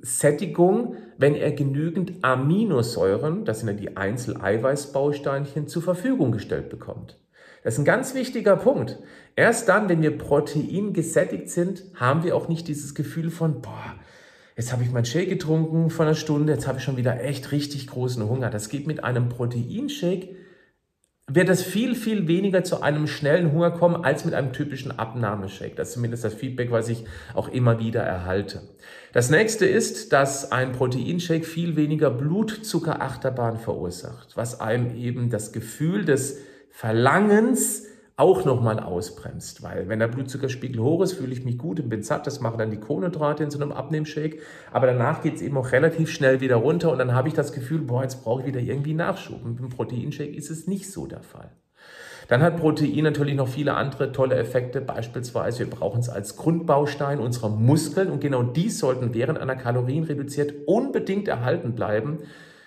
Sättigung, 0.00 0.96
wenn 1.18 1.34
er 1.34 1.50
genügend 1.50 2.12
Aminosäuren, 2.22 3.44
das 3.44 3.60
sind 3.60 3.68
ja 3.68 3.74
die 3.74 3.96
Einzeleiweißbausteinchen, 3.96 5.66
zur 5.66 5.82
Verfügung 5.82 6.30
gestellt 6.30 6.68
bekommt. 6.70 7.18
Das 7.64 7.74
ist 7.74 7.80
ein 7.80 7.84
ganz 7.84 8.14
wichtiger 8.14 8.54
Punkt. 8.56 9.00
Erst 9.34 9.68
dann, 9.68 9.88
wenn 9.88 10.00
wir 10.00 10.16
Protein 10.16 10.92
gesättigt 10.92 11.50
sind, 11.50 11.82
haben 11.96 12.22
wir 12.22 12.36
auch 12.36 12.46
nicht 12.48 12.68
dieses 12.68 12.94
Gefühl 12.94 13.30
von, 13.30 13.62
boah, 13.62 13.96
jetzt 14.56 14.72
habe 14.72 14.84
ich 14.84 14.92
mein 14.92 15.04
Shake 15.04 15.28
getrunken 15.28 15.90
vor 15.90 16.06
einer 16.06 16.14
Stunde, 16.14 16.52
jetzt 16.52 16.68
habe 16.68 16.78
ich 16.78 16.84
schon 16.84 16.96
wieder 16.96 17.20
echt 17.20 17.50
richtig 17.50 17.88
großen 17.88 18.28
Hunger. 18.28 18.50
Das 18.50 18.68
geht 18.68 18.86
mit 18.86 19.02
einem 19.02 19.28
Proteinshake 19.28 20.36
wird 21.28 21.48
es 21.48 21.62
viel, 21.62 21.96
viel 21.96 22.28
weniger 22.28 22.62
zu 22.62 22.82
einem 22.82 23.08
schnellen 23.08 23.52
Hunger 23.52 23.72
kommen 23.72 24.04
als 24.04 24.24
mit 24.24 24.34
einem 24.34 24.52
typischen 24.52 24.96
Abnahmeshake. 24.96 25.74
Das 25.74 25.88
ist 25.88 25.94
zumindest 25.94 26.22
das 26.22 26.34
Feedback, 26.34 26.70
was 26.70 26.88
ich 26.88 27.04
auch 27.34 27.48
immer 27.48 27.80
wieder 27.80 28.00
erhalte. 28.02 28.62
Das 29.12 29.28
nächste 29.28 29.66
ist, 29.66 30.12
dass 30.12 30.52
ein 30.52 30.72
Proteinshake 30.72 31.44
viel 31.44 31.74
weniger 31.74 32.10
Blutzuckerachterbahn 32.10 33.56
verursacht, 33.58 34.36
was 34.36 34.60
einem 34.60 34.94
eben 34.94 35.30
das 35.30 35.52
Gefühl 35.52 36.04
des 36.04 36.38
Verlangens 36.70 37.86
auch 38.16 38.46
nochmal 38.46 38.80
ausbremst. 38.80 39.62
Weil 39.62 39.88
wenn 39.88 39.98
der 39.98 40.08
Blutzuckerspiegel 40.08 40.82
hoch 40.82 41.02
ist, 41.02 41.12
fühle 41.12 41.32
ich 41.32 41.44
mich 41.44 41.58
gut 41.58 41.80
und 41.80 41.90
bin 41.90 42.02
satt. 42.02 42.26
Das 42.26 42.40
machen 42.40 42.58
dann 42.58 42.70
die 42.70 42.80
Kohlenhydrate 42.80 43.44
in 43.44 43.50
so 43.50 43.60
einem 43.60 43.72
Abnehmshake. 43.72 44.38
Aber 44.72 44.86
danach 44.86 45.22
geht 45.22 45.34
es 45.34 45.42
eben 45.42 45.56
auch 45.58 45.72
relativ 45.72 46.10
schnell 46.10 46.40
wieder 46.40 46.56
runter 46.56 46.90
und 46.90 46.98
dann 46.98 47.14
habe 47.14 47.28
ich 47.28 47.34
das 47.34 47.52
Gefühl, 47.52 47.82
boah, 47.82 48.02
jetzt 48.02 48.24
brauche 48.24 48.40
ich 48.40 48.46
wieder 48.46 48.60
irgendwie 48.60 48.94
Nachschub. 48.94 49.44
Und 49.44 49.56
beim 49.56 49.68
Proteinshake 49.68 50.34
ist 50.34 50.50
es 50.50 50.66
nicht 50.66 50.90
so 50.90 51.06
der 51.06 51.22
Fall. 51.22 51.50
Dann 52.28 52.42
hat 52.42 52.56
Protein 52.56 53.04
natürlich 53.04 53.36
noch 53.36 53.48
viele 53.48 53.74
andere 53.74 54.10
tolle 54.10 54.34
Effekte. 54.36 54.80
Beispielsweise, 54.80 55.60
wir 55.60 55.70
brauchen 55.70 56.00
es 56.00 56.08
als 56.08 56.36
Grundbaustein 56.36 57.20
unserer 57.20 57.50
Muskeln 57.50 58.10
und 58.10 58.20
genau 58.20 58.42
dies 58.42 58.78
sollten 58.78 59.14
während 59.14 59.38
einer 59.38 59.54
Kalorienreduziert 59.54 60.54
unbedingt 60.66 61.28
erhalten 61.28 61.74
bleiben. 61.74 62.18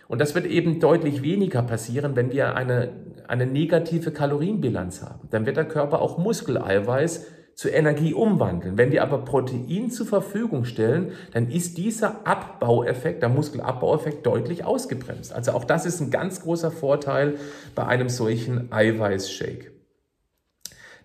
Und 0.08 0.22
das 0.22 0.34
wird 0.34 0.46
eben 0.46 0.80
deutlich 0.80 1.22
weniger 1.22 1.62
passieren, 1.62 2.16
wenn 2.16 2.32
wir 2.32 2.56
eine, 2.56 2.90
eine 3.30 3.46
negative 3.46 4.12
Kalorienbilanz 4.12 5.04
haben. 5.04 5.28
Dann 5.30 5.46
wird 5.46 5.58
der 5.58 5.68
Körper 5.68 6.02
auch 6.02 6.18
Muskeleiweiß 6.18 7.26
zu 7.54 7.70
Energie 7.70 8.14
umwandeln. 8.14 8.78
Wenn 8.78 8.92
wir 8.92 9.04
aber 9.04 9.20
Protein 9.20 9.92
zur 9.92 10.08
Verfügung 10.08 10.66
stellen, 10.66 11.12
dann 11.34 11.50
ist 11.50 11.78
dieser 11.78 12.26
Abbaueffekt, 12.26 13.22
der 13.22 13.30
Muskelabbaueffekt 13.30 14.26
deutlich 14.26 14.64
ausgebremst. 14.64 15.34
Also 15.34 15.52
auch 15.52 15.66
das 15.66 15.86
ist 15.86 16.00
ein 16.00 16.10
ganz 16.10 16.42
großer 16.42 16.72
Vorteil 16.72 17.36
bei 17.76 17.86
einem 17.86 18.10
solchen 18.10 18.72
Eiweißshake. 18.72 19.79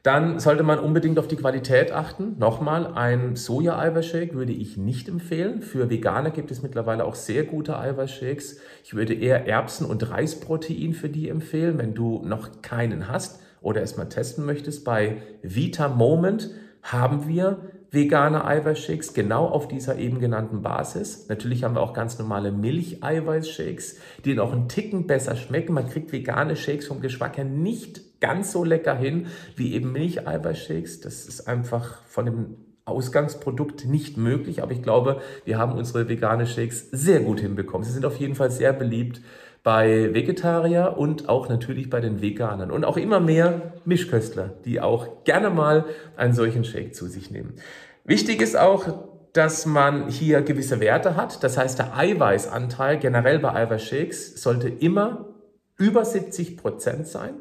Dann 0.05 0.39
sollte 0.39 0.65
man 0.65 0.79
unbedingt 0.79 1.19
auf 1.19 1.29
die 1.29 1.37
Qualität 1.37 1.91
achten. 1.91 2.37
Nochmal, 2.39 2.93
ein 2.95 3.37
Soja-Eiweißshake 3.37 4.35
würde 4.35 4.53
ich 4.53 4.77
nicht 4.77 5.09
empfehlen. 5.09 5.63
Für 5.63 5.89
Veganer 5.89 6.31
gibt 6.31 6.51
es 6.51 6.63
mittlerweile 6.63 7.07
auch 7.07 7.15
sehr 7.15 7.45
gute 7.45 7.79
Eiweißshakes. 7.79 8.61
Ich 8.85 8.93
würde 8.93 9.15
eher 9.15 9.47
Erbsen- 9.47 9.87
und 9.87 10.11
Reisprotein 10.11 10.93
für 10.93 11.09
die 11.09 11.31
empfehlen, 11.31 11.79
wenn 11.79 11.95
du 11.95 12.23
noch 12.23 12.61
keinen 12.61 13.09
hast 13.09 13.41
oder 13.63 13.81
es 13.81 13.97
mal 13.97 14.05
testen 14.05 14.45
möchtest. 14.45 14.85
Bei 14.85 15.23
Vita 15.41 15.89
Moment 15.89 16.51
haben 16.83 17.27
wir 17.27 17.61
vegane 17.91 18.45
Eiweißshakes 18.45 19.15
genau 19.15 19.47
auf 19.47 19.69
dieser 19.69 19.97
eben 19.97 20.19
genannten 20.19 20.61
Basis. 20.61 21.31
Natürlich 21.31 21.65
haben 21.65 21.77
wir 21.77 21.81
auch 21.81 21.95
ganz 21.95 22.19
normale 22.19 22.53
Milch-Eiweißshakes, 22.53 24.01
die 24.27 24.39
auch 24.39 24.53
einen 24.53 24.69
Ticken 24.69 25.07
besser 25.07 25.35
schmecken. 25.35 25.73
Man 25.73 25.89
kriegt 25.89 26.13
vegane 26.13 26.57
Shakes 26.57 26.89
vom 26.89 27.01
Geschmack 27.01 27.39
her 27.39 27.47
nicht 27.47 28.04
ganz 28.25 28.53
so 28.53 28.65
lecker 28.65 28.95
hin 28.95 29.27
wie 29.55 29.75
eben 29.75 29.93
Milcheiweißshakes. 29.93 31.03
Das 31.03 31.27
ist 31.27 31.47
einfach 31.47 32.03
von 32.07 32.25
dem 32.25 32.57
Ausgangsprodukt 32.87 33.85
nicht 33.85 34.17
möglich, 34.17 34.63
aber 34.63 34.73
ich 34.73 34.83
glaube, 34.83 35.21
wir 35.45 35.59
haben 35.59 35.77
unsere 35.77 36.09
vegane 36.09 36.47
Shakes 36.47 36.89
sehr 36.91 37.21
gut 37.21 37.41
hinbekommen. 37.41 37.85
Sie 37.85 37.93
sind 37.93 38.07
auf 38.07 38.17
jeden 38.17 38.35
Fall 38.35 38.51
sehr 38.51 38.73
beliebt 38.73 39.21
bei 39.63 40.15
Vegetarier 40.15 40.95
und 40.97 41.29
auch 41.29 41.51
natürlich 41.51 41.91
bei 41.91 42.01
den 42.01 42.23
Veganern 42.23 42.71
und 42.71 42.87
auch 42.87 42.97
immer 42.97 43.21
mehr 43.21 43.75
Mischköstler, 43.85 44.55
die 44.65 44.81
auch 44.81 45.25
gerne 45.25 45.51
mal 45.51 45.85
einen 46.17 46.33
solchen 46.33 46.65
Shake 46.65 46.95
zu 46.95 47.07
sich 47.07 47.31
nehmen. 47.31 47.57
Wichtig 48.05 48.41
ist 48.41 48.57
auch, 48.57 48.87
dass 49.35 49.67
man 49.67 50.09
hier 50.09 50.41
gewisse 50.41 50.81
Werte 50.81 51.15
hat. 51.15 51.45
Das 51.45 51.59
heißt, 51.59 51.79
der 51.79 51.95
Eiweißanteil 51.95 52.99
generell 52.99 53.39
bei 53.39 53.53
Eiweißshakes 53.53 54.41
sollte 54.41 54.71
immer 54.71 55.35
über 55.77 56.07
70 56.07 56.57
Prozent 56.57 57.07
sein. 57.07 57.35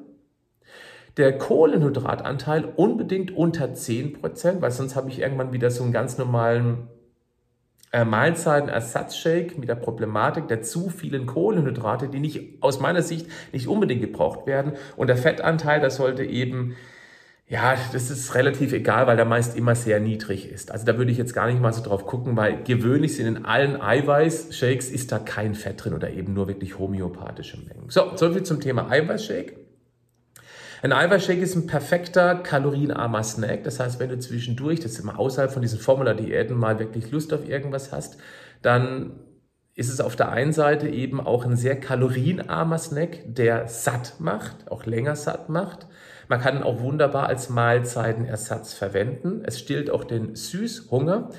Der 1.18 1.38
Kohlenhydratanteil 1.38 2.66
unbedingt 2.76 3.36
unter 3.36 3.66
10%, 3.66 4.62
weil 4.62 4.72
sonst 4.72 4.96
habe 4.96 5.10
ich 5.10 5.20
irgendwann 5.20 5.54
wieder 5.54 5.70
so 5.70 5.84
einen 5.84 5.94
ganz 5.94 6.18
normalen 6.18 6.88
äh, 7.92 8.04
Mahlzeitenersatzshake 8.04 9.60
mit 9.60 9.70
der 9.70 9.76
Problematik 9.76 10.48
der 10.48 10.64
zu 10.64 10.90
vielen 10.90 11.28
Kohlenhydrate, 11.28 12.08
die 12.08 12.20
nicht 12.20 12.64
aus 12.64 12.80
meiner 12.80 13.04
Sicht 13.04 13.28
nicht 13.52 13.68
unbedingt 13.68 14.02
gebraucht 14.02 14.48
werden. 14.48 14.74
Und 14.98 15.08
der 15.08 15.18
Fettanteil, 15.18 15.80
das 15.80 15.98
sollte 15.98 16.24
eben 16.24 16.76
ja, 17.48 17.76
das 17.92 18.10
ist 18.10 18.34
relativ 18.34 18.74
egal, 18.74 19.06
weil 19.06 19.16
der 19.16 19.26
meist 19.26 19.56
immer 19.56 19.76
sehr 19.76 20.00
niedrig 20.00 20.50
ist. 20.50 20.72
Also 20.72 20.86
da 20.86 20.98
würde 20.98 21.12
ich 21.12 21.20
jetzt 21.20 21.34
gar 21.34 21.46
nicht 21.48 21.62
mal 21.62 21.74
so 21.74 21.84
drauf 21.84 22.08
gucken, 22.08 22.36
weil 22.36 22.64
gewöhnlich 22.64 23.16
sind 23.16 23.28
in 23.28 23.46
allen 23.46 23.80
Eiweißshakes 23.80 24.90
ist 24.90 25.12
da 25.12 25.20
kein 25.20 25.54
Fett 25.54 25.84
drin 25.84 25.94
oder 25.94 26.10
eben 26.10 26.34
nur 26.34 26.48
wirklich 26.48 26.80
homöopathische 26.80 27.58
Mengen. 27.58 27.90
So, 27.90 28.16
soviel 28.16 28.44
zum 28.44 28.60
Thema 28.60 28.90
Eiweißshake. 28.90 29.63
Ein 30.84 30.92
Eiweißshake 30.92 31.40
ist 31.40 31.56
ein 31.56 31.66
perfekter 31.66 32.36
kalorienarmer 32.36 33.24
Snack. 33.24 33.64
Das 33.64 33.80
heißt, 33.80 34.02
wenn 34.02 34.10
du 34.10 34.20
zwischendurch, 34.20 34.82
das 34.82 34.92
ist 34.92 35.00
immer 35.00 35.18
außerhalb 35.18 35.50
von 35.50 35.62
diesen 35.62 35.80
Formula-Diäten, 35.80 36.58
mal 36.58 36.78
wirklich 36.78 37.10
Lust 37.10 37.32
auf 37.32 37.48
irgendwas 37.48 37.94
hast, 37.94 38.18
dann 38.62 39.14
ist 39.76 39.90
es 39.90 40.02
auf 40.02 40.18
der 40.18 40.34
einen 40.34 40.52
Seite 40.52 40.90
eben 40.90 41.22
auch 41.22 41.46
ein 41.46 41.56
sehr 41.56 41.80
kalorienarmer 41.80 42.78
Snack, 42.78 43.20
der 43.26 43.70
satt 43.70 44.16
macht, 44.20 44.70
auch 44.70 44.86
länger 44.86 45.16
satt 45.16 45.48
macht. 45.48 45.88
Man 46.28 46.42
kann 46.42 46.58
ihn 46.58 46.64
auch 46.64 46.82
wunderbar 46.82 47.28
als 47.28 47.50
Mahlzeitenersatz 47.50 48.74
verwenden. 48.74 49.42
Es 49.46 49.60
stillt 49.60 49.90
auch 49.90 50.04
den 50.04 50.36
Süßhunger. 50.36 51.30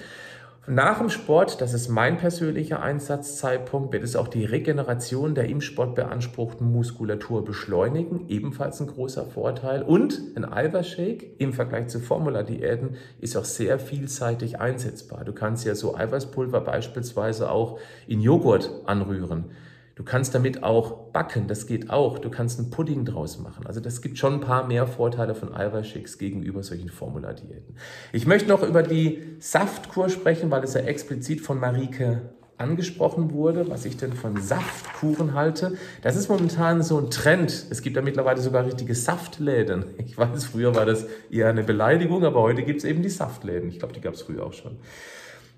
Nach 0.66 0.96
dem 0.96 1.11
Sport, 1.11 1.61
das 1.61 1.74
ist 1.74 1.90
mein 1.90 2.16
persönlicher 2.16 2.83
Einsatzzeitpunkt, 2.83 3.92
wird 3.92 4.03
es 4.03 4.16
auch 4.16 4.29
die 4.29 4.46
Regeneration 4.46 5.35
der 5.35 5.46
im 5.46 5.61
Sport 5.61 5.94
beanspruchten 5.94 6.72
Muskulatur 6.72 7.44
beschleunigen. 7.44 8.31
Ebenfalls 8.31 8.81
ein 8.81 8.87
großer 8.87 9.27
Vorteil. 9.27 9.83
Und 9.83 10.22
ein 10.37 10.50
Eiweißshake 10.50 11.35
im 11.37 11.53
Vergleich 11.53 11.88
zu 11.88 12.00
Formula-Diäten 12.00 12.96
ist 13.20 13.37
auch 13.37 13.44
sehr 13.44 13.79
vielseitig 13.79 14.59
einsetzbar. 14.59 15.27
Du 15.27 15.35
kannst 15.35 15.66
ja 15.66 15.74
so 15.74 15.96
Eiweißpulver 15.96 16.62
beispielsweise 16.62 17.50
auch 17.50 17.79
in 18.07 18.22
Joghurt 18.22 18.70
anrühren. 18.87 19.50
Du 19.94 20.02
kannst 20.02 20.35
damit 20.35 20.64
auch 20.64 21.12
backen, 21.12 21.46
das 21.46 21.66
geht 21.66 21.88
auch. 21.88 22.18
Du 22.18 22.28
kannst 22.28 22.59
einen 22.59 22.70
Pudding 22.70 23.04
draus 23.04 23.38
machen. 23.38 23.66
Also 23.66 23.80
das 23.80 24.02
gibt 24.02 24.18
schon 24.18 24.35
ein 24.35 24.40
paar 24.40 24.66
mehr 24.66 24.88
Vorteile 24.88 25.37
von 25.37 25.54
Eiweißshakes 25.54 26.18
gegenüber 26.18 26.64
solchen 26.64 26.88
Formuladiäten. 26.88 27.76
Ich 28.12 28.26
möchte 28.26 28.48
noch 28.48 28.64
über 28.64 28.83
die 28.83 29.37
Saftkur 29.38 30.09
sprechen, 30.09 30.50
weil 30.50 30.64
es 30.64 30.74
ja 30.74 30.80
explizit 30.80 31.40
von 31.40 31.61
Marike 31.61 32.22
angesprochen 32.57 33.33
wurde, 33.33 33.68
was 33.68 33.85
ich 33.85 33.96
denn 33.96 34.12
von 34.12 34.40
Saftkuren 34.40 35.35
halte. 35.35 35.76
Das 36.02 36.16
ist 36.16 36.28
momentan 36.28 36.83
so 36.83 36.98
ein 36.98 37.11
Trend. 37.11 37.66
Es 37.70 37.83
gibt 37.83 37.96
ja 37.96 38.02
mittlerweile 38.02 38.40
sogar 38.40 38.64
richtige 38.64 38.94
Saftläden. 38.94 39.87
Ich 39.98 40.16
weiß, 40.16 40.44
früher 40.44 40.74
war 40.74 40.87
das 40.87 41.07
eher 41.30 41.48
eine 41.48 41.62
Beleidigung, 41.62 42.24
aber 42.24 42.42
heute 42.42 42.62
gibt 42.62 42.78
es 42.78 42.85
eben 42.85 43.02
die 43.02 43.11
Saftläden. 43.11 43.68
Ich 43.68 43.78
glaube, 43.78 43.94
die 43.94 44.00
gab 44.00 44.14
es 44.14 44.22
früher 44.22 44.44
auch 44.46 44.52
schon. 44.52 44.78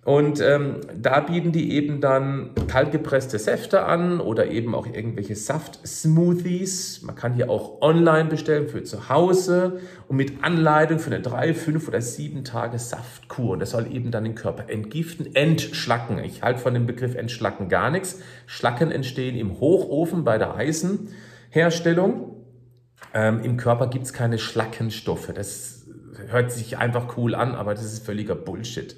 Und 0.07 0.40
ähm, 0.40 0.83
da 0.97 1.19
bieten 1.19 1.51
die 1.51 1.73
eben 1.73 2.01
dann 2.01 2.51
kaltgepresste 2.69 3.40
Säfte 3.40 3.87
an 3.87 4.21
oder 4.21 4.47
eben 4.47 4.73
auch 4.73 4.87
irgendwelche 4.87 5.35
Saft-Smoothies. 5.35 7.03
Man 7.03 7.16
kann 7.16 7.35
hier 7.35 7.51
auch 7.51 7.83
online 7.83 8.29
bestellen 8.29 8.69
für 8.69 8.85
zu 8.85 9.09
Hause 9.09 9.81
und 10.07 10.16
mit 10.16 10.45
Anleitung 10.45 11.01
für 11.01 11.11
eine 11.11 11.21
drei, 11.21 11.55
fünf 11.55 11.88
oder 11.88 12.01
sieben 12.01 12.45
Tage 12.45 12.79
Saftkur. 12.79 13.55
Und 13.55 13.59
das 13.59 13.73
soll 13.73 13.92
eben 13.92 14.12
dann 14.12 14.23
den 14.23 14.37
Körper 14.37 14.71
entgiften, 14.71 15.35
entschlacken. 15.35 16.21
Ich 16.21 16.45
halte 16.45 16.61
von 16.61 16.73
dem 16.73 16.87
Begriff 16.87 17.16
entschlacken 17.16 17.69
gar 17.69 17.90
nichts. 17.90 18.21
Schlacken 18.47 18.92
entstehen 18.92 19.37
im 19.37 19.59
Hochofen 19.59 20.23
bei 20.23 20.38
der 20.38 20.55
Eisenherstellung. 20.55 22.37
Ähm, 23.12 23.42
Im 23.42 23.57
Körper 23.57 23.88
gibt 23.88 24.05
es 24.05 24.12
keine 24.12 24.38
Schlackenstoffe. 24.38 25.33
Das 25.35 25.85
hört 26.29 26.53
sich 26.53 26.79
einfach 26.79 27.16
cool 27.16 27.35
an, 27.35 27.57
aber 27.57 27.75
das 27.75 27.83
ist 27.83 28.07
völliger 28.07 28.37
Bullshit. 28.37 28.95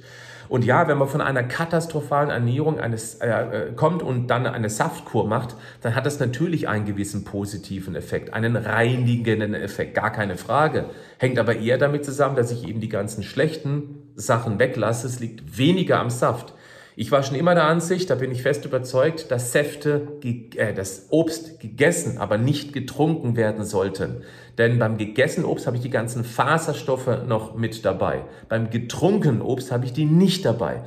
Und 0.48 0.64
ja, 0.64 0.88
wenn 0.88 0.98
man 0.98 1.08
von 1.08 1.20
einer 1.20 1.42
katastrophalen 1.42 2.30
Ernährung 2.30 2.80
eines, 2.80 3.16
äh, 3.16 3.28
äh, 3.28 3.72
kommt 3.72 4.02
und 4.02 4.28
dann 4.28 4.46
eine 4.46 4.70
Saftkur 4.70 5.26
macht, 5.26 5.56
dann 5.82 5.94
hat 5.94 6.06
das 6.06 6.20
natürlich 6.20 6.68
einen 6.68 6.86
gewissen 6.86 7.24
positiven 7.24 7.94
Effekt, 7.94 8.32
einen 8.32 8.56
reinigenden 8.56 9.54
Effekt, 9.54 9.94
gar 9.94 10.10
keine 10.10 10.36
Frage. 10.36 10.86
Hängt 11.18 11.38
aber 11.38 11.56
eher 11.56 11.78
damit 11.78 12.04
zusammen, 12.04 12.36
dass 12.36 12.50
ich 12.50 12.66
eben 12.66 12.80
die 12.80 12.88
ganzen 12.88 13.22
schlechten 13.22 14.10
Sachen 14.14 14.58
weglasse. 14.58 15.06
Es 15.06 15.20
liegt 15.20 15.58
weniger 15.58 16.00
am 16.00 16.10
Saft. 16.10 16.54
Ich 17.00 17.12
war 17.12 17.22
schon 17.22 17.36
immer 17.36 17.54
der 17.54 17.66
Ansicht, 17.66 18.10
da 18.10 18.16
bin 18.16 18.32
ich 18.32 18.42
fest 18.42 18.64
überzeugt, 18.64 19.30
dass 19.30 19.52
Säfte, 19.52 20.18
äh, 20.24 20.74
das 20.74 21.06
Obst 21.10 21.60
gegessen, 21.60 22.18
aber 22.18 22.38
nicht 22.38 22.72
getrunken 22.72 23.36
werden 23.36 23.64
sollten. 23.64 24.22
Denn 24.58 24.80
beim 24.80 24.98
gegessenen 24.98 25.48
Obst 25.48 25.68
habe 25.68 25.76
ich 25.76 25.82
die 25.84 25.90
ganzen 25.90 26.24
Faserstoffe 26.24 27.24
noch 27.24 27.54
mit 27.54 27.84
dabei. 27.84 28.24
Beim 28.48 28.70
getrunkenen 28.70 29.42
Obst 29.42 29.70
habe 29.70 29.84
ich 29.84 29.92
die 29.92 30.06
nicht 30.06 30.44
dabei. 30.44 30.82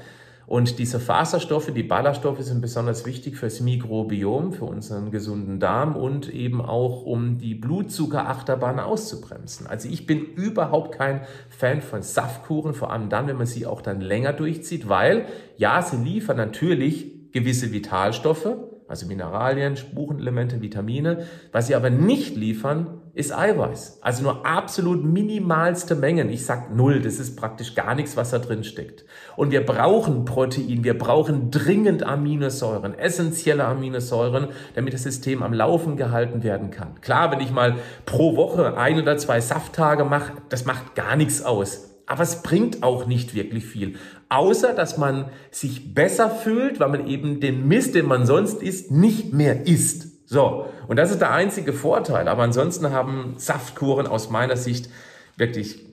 Und 0.51 0.79
diese 0.79 0.99
Faserstoffe, 0.99 1.71
die 1.73 1.81
Ballaststoffe 1.81 2.41
sind 2.41 2.59
besonders 2.59 3.05
wichtig 3.05 3.37
fürs 3.37 3.61
Mikrobiom, 3.61 4.51
für 4.51 4.65
unseren 4.65 5.09
gesunden 5.09 5.61
Darm 5.61 5.95
und 5.95 6.27
eben 6.27 6.59
auch, 6.59 7.05
um 7.05 7.37
die 7.37 7.55
Blutzuckerachterbahn 7.55 8.81
auszubremsen. 8.81 9.65
Also 9.65 9.87
ich 9.87 10.05
bin 10.05 10.19
überhaupt 10.19 10.97
kein 10.97 11.21
Fan 11.47 11.79
von 11.79 12.01
Saftkuren, 12.01 12.73
vor 12.73 12.91
allem 12.91 13.07
dann, 13.07 13.27
wenn 13.27 13.37
man 13.37 13.45
sie 13.45 13.65
auch 13.65 13.81
dann 13.81 14.01
länger 14.01 14.33
durchzieht, 14.33 14.89
weil 14.89 15.25
ja, 15.55 15.81
sie 15.81 15.95
liefern 15.95 16.35
natürlich 16.35 17.31
gewisse 17.31 17.71
Vitalstoffe, 17.71 18.57
also 18.91 19.07
Mineralien, 19.07 19.77
Spurenelemente, 19.77 20.61
Vitamine. 20.61 21.25
Was 21.51 21.67
sie 21.67 21.75
aber 21.75 21.89
nicht 21.89 22.35
liefern, 22.35 23.01
ist 23.13 23.33
Eiweiß. 23.33 23.99
Also 24.01 24.23
nur 24.23 24.45
absolut 24.45 25.03
minimalste 25.03 25.95
Mengen. 25.95 26.29
Ich 26.29 26.45
sag 26.45 26.75
null, 26.75 27.01
das 27.01 27.19
ist 27.19 27.37
praktisch 27.37 27.73
gar 27.73 27.95
nichts, 27.95 28.17
was 28.17 28.31
da 28.31 28.39
drin 28.39 28.65
steckt. 28.65 29.05
Und 29.37 29.51
wir 29.51 29.65
brauchen 29.65 30.25
Protein, 30.25 30.83
wir 30.83 30.97
brauchen 30.97 31.51
dringend 31.51 32.03
Aminosäuren, 32.03 32.93
essentielle 32.93 33.65
Aminosäuren, 33.65 34.49
damit 34.75 34.93
das 34.93 35.03
System 35.03 35.41
am 35.41 35.53
Laufen 35.53 35.95
gehalten 35.95 36.43
werden 36.43 36.69
kann. 36.69 36.99
Klar, 36.99 37.31
wenn 37.31 37.39
ich 37.39 37.51
mal 37.51 37.75
pro 38.05 38.35
Woche 38.35 38.77
ein 38.77 38.99
oder 38.99 39.17
zwei 39.17 39.39
Safttage 39.39 40.03
mache, 40.03 40.33
das 40.49 40.65
macht 40.65 40.95
gar 40.95 41.15
nichts 41.15 41.43
aus. 41.43 41.87
Aber 42.07 42.23
es 42.23 42.43
bringt 42.43 42.83
auch 42.83 43.07
nicht 43.07 43.35
wirklich 43.35 43.65
viel. 43.65 43.95
Außer, 44.31 44.73
dass 44.73 44.97
man 44.97 45.25
sich 45.51 45.93
besser 45.93 46.29
fühlt, 46.29 46.79
weil 46.79 46.87
man 46.87 47.05
eben 47.05 47.41
den 47.41 47.67
Mist, 47.67 47.95
den 47.95 48.05
man 48.05 48.25
sonst 48.25 48.63
isst, 48.63 48.89
nicht 48.89 49.33
mehr 49.33 49.67
isst. 49.67 50.07
So. 50.25 50.67
Und 50.87 50.95
das 50.95 51.11
ist 51.11 51.19
der 51.19 51.33
einzige 51.33 51.73
Vorteil. 51.73 52.29
Aber 52.29 52.43
ansonsten 52.43 52.91
haben 52.91 53.33
Saftkuren 53.35 54.07
aus 54.07 54.29
meiner 54.29 54.55
Sicht 54.55 54.89
wirklich 55.35 55.85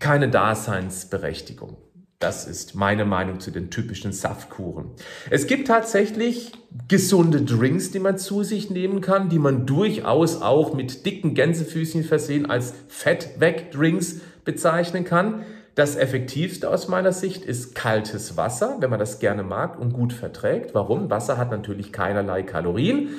keine 0.00 0.28
Daseinsberechtigung. 0.28 1.76
Das 2.18 2.48
ist 2.48 2.74
meine 2.74 3.04
Meinung 3.04 3.38
zu 3.38 3.52
den 3.52 3.70
typischen 3.70 4.10
Saftkuren. 4.10 4.90
Es 5.30 5.46
gibt 5.46 5.68
tatsächlich 5.68 6.50
gesunde 6.88 7.42
Drinks, 7.42 7.92
die 7.92 8.00
man 8.00 8.18
zu 8.18 8.42
sich 8.42 8.68
nehmen 8.68 9.00
kann, 9.00 9.28
die 9.28 9.38
man 9.38 9.64
durchaus 9.64 10.42
auch 10.42 10.74
mit 10.74 11.06
dicken 11.06 11.34
Gänsefüßchen 11.34 12.02
versehen 12.02 12.50
als 12.50 12.74
Fettweg-Drinks 12.88 14.22
bezeichnen 14.44 15.04
kann. 15.04 15.44
Das 15.74 15.96
effektivste 15.96 16.68
aus 16.68 16.88
meiner 16.88 17.12
Sicht 17.12 17.44
ist 17.44 17.74
kaltes 17.74 18.36
Wasser, 18.36 18.76
wenn 18.80 18.90
man 18.90 18.98
das 18.98 19.18
gerne 19.20 19.42
mag 19.42 19.78
und 19.78 19.92
gut 19.92 20.12
verträgt. 20.12 20.74
Warum? 20.74 21.10
Wasser 21.10 21.36
hat 21.38 21.50
natürlich 21.50 21.92
keinerlei 21.92 22.42
Kalorien. 22.42 23.10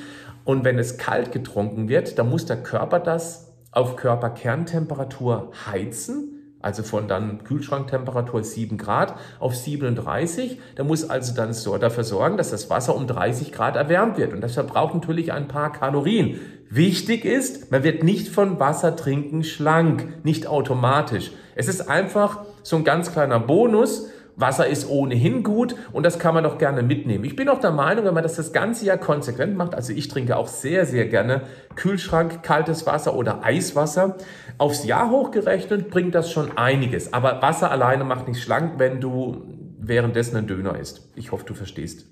Und 0.43 0.63
wenn 0.65 0.77
es 0.77 0.97
kalt 0.97 1.31
getrunken 1.31 1.87
wird, 1.87 2.19
dann 2.19 2.29
muss 2.29 2.45
der 2.45 2.61
Körper 2.61 2.99
das 2.99 3.53
auf 3.71 3.95
Körperkerntemperatur 3.95 5.51
heizen 5.65 6.40
also 6.61 6.83
von 6.83 7.07
dann 7.07 7.43
Kühlschranktemperatur 7.43 8.43
7 8.43 8.77
Grad 8.77 9.15
auf 9.39 9.55
37. 9.55 10.59
Da 10.75 10.83
muss 10.83 11.09
also 11.09 11.35
dann 11.35 11.53
so 11.53 11.77
dafür 11.77 12.03
sorgen, 12.03 12.37
dass 12.37 12.51
das 12.51 12.69
Wasser 12.69 12.95
um 12.95 13.07
30 13.07 13.51
Grad 13.51 13.75
erwärmt 13.75 14.17
wird. 14.17 14.33
Und 14.33 14.41
das 14.41 14.53
verbraucht 14.53 14.93
natürlich 14.93 15.31
ein 15.31 15.47
paar 15.47 15.71
Kalorien. 15.71 16.39
Wichtig 16.69 17.25
ist, 17.25 17.71
man 17.71 17.83
wird 17.83 18.03
nicht 18.03 18.29
von 18.29 18.59
Wasser 18.59 18.95
trinken 18.95 19.43
schlank, 19.43 20.23
nicht 20.23 20.47
automatisch. 20.47 21.31
Es 21.55 21.67
ist 21.67 21.89
einfach 21.89 22.39
so 22.63 22.77
ein 22.77 22.83
ganz 22.83 23.11
kleiner 23.11 23.39
Bonus, 23.39 24.07
Wasser 24.35 24.67
ist 24.67 24.89
ohnehin 24.89 25.43
gut 25.43 25.75
und 25.91 26.03
das 26.03 26.19
kann 26.19 26.33
man 26.33 26.43
doch 26.43 26.57
gerne 26.57 26.83
mitnehmen. 26.83 27.25
Ich 27.25 27.35
bin 27.35 27.49
auch 27.49 27.59
der 27.59 27.71
Meinung, 27.71 28.05
wenn 28.05 28.13
man 28.13 28.23
das 28.23 28.35
das 28.35 28.53
ganze 28.53 28.85
Jahr 28.85 28.97
konsequent 28.97 29.55
macht, 29.57 29.75
also 29.75 29.93
ich 29.93 30.07
trinke 30.07 30.37
auch 30.37 30.47
sehr, 30.47 30.85
sehr 30.85 31.07
gerne 31.07 31.41
Kühlschrank, 31.75 32.43
kaltes 32.43 32.85
Wasser 32.85 33.15
oder 33.15 33.43
Eiswasser, 33.43 34.15
aufs 34.57 34.85
Jahr 34.85 35.09
hochgerechnet 35.09 35.89
bringt 35.89 36.15
das 36.15 36.31
schon 36.31 36.57
einiges. 36.57 37.13
Aber 37.13 37.41
Wasser 37.41 37.71
alleine 37.71 38.03
macht 38.03 38.27
nicht 38.27 38.41
schlank, 38.41 38.73
wenn 38.77 39.01
du 39.01 39.43
währenddessen 39.79 40.37
einen 40.37 40.47
Döner 40.47 40.77
isst. 40.77 41.09
Ich 41.15 41.31
hoffe, 41.31 41.45
du 41.45 41.53
verstehst 41.53 42.05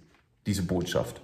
diese 0.46 0.64
Botschaft. 0.64 1.22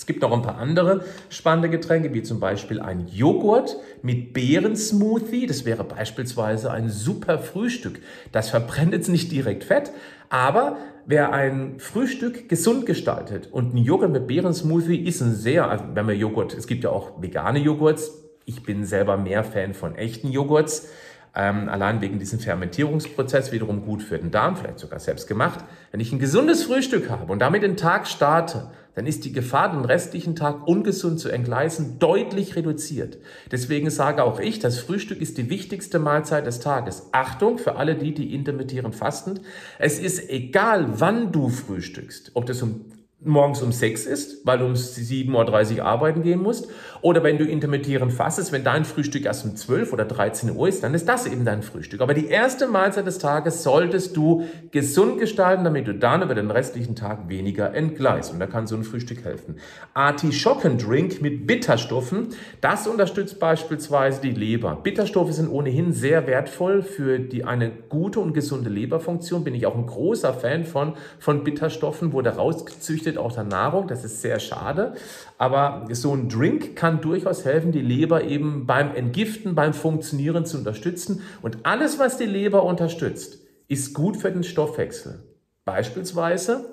Es 0.00 0.06
gibt 0.06 0.22
noch 0.22 0.32
ein 0.32 0.40
paar 0.40 0.56
andere 0.56 1.04
spannende 1.28 1.68
Getränke, 1.68 2.14
wie 2.14 2.22
zum 2.22 2.40
Beispiel 2.40 2.80
ein 2.80 3.06
Joghurt 3.08 3.76
mit 4.00 4.32
Beerensmoothie. 4.32 5.46
Das 5.46 5.66
wäre 5.66 5.84
beispielsweise 5.84 6.70
ein 6.70 6.88
super 6.88 7.38
Frühstück. 7.38 8.00
Das 8.32 8.48
verbrennt 8.48 8.94
jetzt 8.94 9.10
nicht 9.10 9.30
direkt 9.30 9.62
Fett, 9.62 9.92
aber 10.30 10.78
wer 11.04 11.34
ein 11.34 11.78
Frühstück 11.78 12.48
gesund 12.48 12.86
gestaltet 12.86 13.48
und 13.52 13.74
ein 13.74 13.76
Joghurt 13.76 14.10
mit 14.10 14.26
Beerensmoothie 14.26 15.04
ist 15.04 15.20
ein 15.20 15.34
sehr, 15.34 15.68
also 15.68 15.84
wenn 15.92 16.06
man 16.06 16.16
Joghurt, 16.16 16.54
es 16.54 16.66
gibt 16.66 16.84
ja 16.84 16.90
auch 16.90 17.20
vegane 17.20 17.58
Joghurts. 17.58 18.29
Ich 18.44 18.62
bin 18.62 18.84
selber 18.84 19.16
mehr 19.16 19.44
Fan 19.44 19.74
von 19.74 19.94
echten 19.94 20.30
Joghurts. 20.30 20.88
Ähm, 21.34 21.68
allein 21.68 22.00
wegen 22.00 22.18
diesem 22.18 22.40
Fermentierungsprozess 22.40 23.52
wiederum 23.52 23.84
gut 23.84 24.02
für 24.02 24.18
den 24.18 24.32
Darm, 24.32 24.56
vielleicht 24.56 24.80
sogar 24.80 24.98
selbst 24.98 25.28
gemacht. 25.28 25.64
Wenn 25.92 26.00
ich 26.00 26.12
ein 26.12 26.18
gesundes 26.18 26.64
Frühstück 26.64 27.08
habe 27.08 27.30
und 27.30 27.38
damit 27.38 27.62
den 27.62 27.76
Tag 27.76 28.08
starte, 28.08 28.70
dann 28.94 29.06
ist 29.06 29.24
die 29.24 29.32
Gefahr, 29.32 29.70
den 29.70 29.84
restlichen 29.84 30.34
Tag 30.34 30.66
ungesund 30.66 31.20
zu 31.20 31.28
entgleisen, 31.28 32.00
deutlich 32.00 32.56
reduziert. 32.56 33.18
Deswegen 33.52 33.88
sage 33.90 34.24
auch 34.24 34.40
ich, 34.40 34.58
das 34.58 34.78
Frühstück 34.78 35.20
ist 35.20 35.38
die 35.38 35.48
wichtigste 35.48 36.00
Mahlzeit 36.00 36.46
des 36.46 36.58
Tages. 36.58 37.08
Achtung 37.12 37.58
für 37.58 37.76
alle 37.76 37.94
die, 37.94 38.12
die 38.12 38.34
intermittieren 38.34 38.92
fastend. 38.92 39.40
Es 39.78 40.00
ist 40.00 40.28
egal, 40.28 41.00
wann 41.00 41.30
du 41.30 41.48
frühstückst, 41.48 42.32
ob 42.34 42.46
das 42.46 42.60
um 42.62 42.86
morgens 43.22 43.62
um 43.62 43.70
sechs 43.70 44.06
ist, 44.06 44.46
weil 44.46 44.58
du 44.58 44.66
um 44.66 44.72
7.30 44.72 45.76
Uhr 45.76 45.84
arbeiten 45.84 46.22
gehen 46.22 46.42
musst. 46.42 46.68
Oder 47.02 47.22
wenn 47.22 47.38
du 47.38 47.44
intermittierend 47.44 48.12
fastest, 48.12 48.52
wenn 48.52 48.62
dein 48.62 48.84
Frühstück 48.84 49.24
erst 49.24 49.44
um 49.44 49.56
12 49.56 49.92
oder 49.92 50.04
13 50.04 50.54
Uhr 50.54 50.68
ist, 50.68 50.82
dann 50.82 50.92
ist 50.92 51.08
das 51.08 51.26
eben 51.26 51.44
dein 51.44 51.62
Frühstück. 51.62 52.00
Aber 52.02 52.12
die 52.12 52.26
erste 52.26 52.66
Mahlzeit 52.66 53.06
des 53.06 53.18
Tages 53.18 53.62
solltest 53.62 54.16
du 54.16 54.44
gesund 54.70 55.18
gestalten, 55.18 55.64
damit 55.64 55.88
du 55.88 55.94
dann 55.94 56.22
über 56.22 56.34
den 56.34 56.50
restlichen 56.50 56.96
Tag 56.96 57.28
weniger 57.28 57.74
entgleist. 57.74 58.32
Und 58.32 58.40
da 58.40 58.46
kann 58.46 58.66
so 58.66 58.76
ein 58.76 58.84
Frühstück 58.84 59.24
helfen. 59.24 59.56
Artischockendrink 59.94 61.22
mit 61.22 61.46
Bitterstoffen, 61.46 62.28
das 62.60 62.86
unterstützt 62.86 63.40
beispielsweise 63.40 64.20
die 64.20 64.32
Leber. 64.32 64.78
Bitterstoffe 64.82 65.32
sind 65.32 65.48
ohnehin 65.48 65.92
sehr 65.92 66.26
wertvoll 66.26 66.82
für 66.82 67.18
die, 67.18 67.44
eine 67.44 67.70
gute 67.88 68.20
und 68.20 68.34
gesunde 68.34 68.68
Leberfunktion. 68.68 69.44
Bin 69.44 69.54
ich 69.54 69.66
auch 69.66 69.76
ein 69.76 69.86
großer 69.86 70.34
Fan 70.34 70.64
von, 70.64 70.94
von 71.18 71.44
Bitterstoffen, 71.44 72.12
wurde 72.12 72.30
rausgezüchtet 72.30 73.16
auch 73.16 73.32
der 73.32 73.44
Nahrung. 73.44 73.88
Das 73.88 74.04
ist 74.04 74.20
sehr 74.20 74.38
schade. 74.38 74.94
Aber 75.38 75.86
so 75.92 76.14
ein 76.14 76.28
Drink 76.28 76.76
kann 76.76 76.89
durchaus 76.98 77.44
helfen, 77.44 77.70
die 77.70 77.82
Leber 77.82 78.24
eben 78.24 78.66
beim 78.66 78.94
Entgiften, 78.94 79.54
beim 79.54 79.72
Funktionieren 79.72 80.44
zu 80.44 80.58
unterstützen. 80.58 81.22
Und 81.42 81.58
alles, 81.62 81.98
was 81.98 82.18
die 82.18 82.24
Leber 82.24 82.64
unterstützt, 82.64 83.38
ist 83.68 83.94
gut 83.94 84.16
für 84.16 84.32
den 84.32 84.42
Stoffwechsel. 84.42 85.22
Beispielsweise 85.64 86.64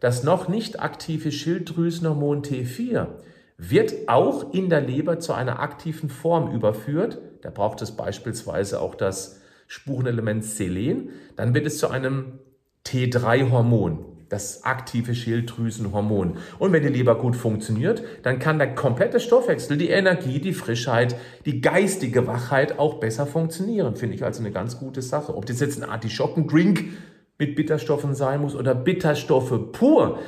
das 0.00 0.22
noch 0.22 0.48
nicht 0.48 0.80
aktive 0.80 1.32
Schilddrüsenhormon 1.32 2.42
T4 2.42 3.08
wird 3.58 4.08
auch 4.08 4.52
in 4.52 4.68
der 4.68 4.80
Leber 4.80 5.18
zu 5.18 5.32
einer 5.32 5.60
aktiven 5.60 6.08
Form 6.08 6.54
überführt. 6.54 7.18
Da 7.42 7.50
braucht 7.50 7.80
es 7.82 7.92
beispielsweise 7.92 8.80
auch 8.80 8.94
das 8.94 9.40
Spurenelement 9.66 10.44
Selen. 10.44 11.10
Dann 11.36 11.54
wird 11.54 11.66
es 11.66 11.78
zu 11.78 11.88
einem 11.88 12.38
T3-Hormon 12.86 14.15
das 14.28 14.64
aktive 14.64 15.14
Schilddrüsenhormon. 15.14 16.38
Und 16.58 16.72
wenn 16.72 16.82
die 16.82 16.88
Leber 16.88 17.16
gut 17.16 17.36
funktioniert, 17.36 18.02
dann 18.22 18.38
kann 18.38 18.58
der 18.58 18.74
komplette 18.74 19.20
Stoffwechsel, 19.20 19.76
die 19.76 19.90
Energie, 19.90 20.40
die 20.40 20.52
Frischheit, 20.52 21.16
die 21.44 21.60
geistige 21.60 22.26
Wachheit 22.26 22.78
auch 22.78 22.94
besser 22.94 23.26
funktionieren. 23.26 23.96
Finde 23.96 24.16
ich 24.16 24.24
also 24.24 24.40
eine 24.40 24.50
ganz 24.50 24.78
gute 24.78 25.02
Sache. 25.02 25.36
Ob 25.36 25.46
das 25.46 25.60
jetzt 25.60 25.80
ein 25.80 25.88
Artischockendrink 25.88 26.84
mit 27.38 27.54
Bitterstoffen 27.54 28.14
sein 28.14 28.40
muss 28.40 28.56
oder 28.56 28.74
Bitterstoffe 28.74 29.72
pur, 29.72 30.18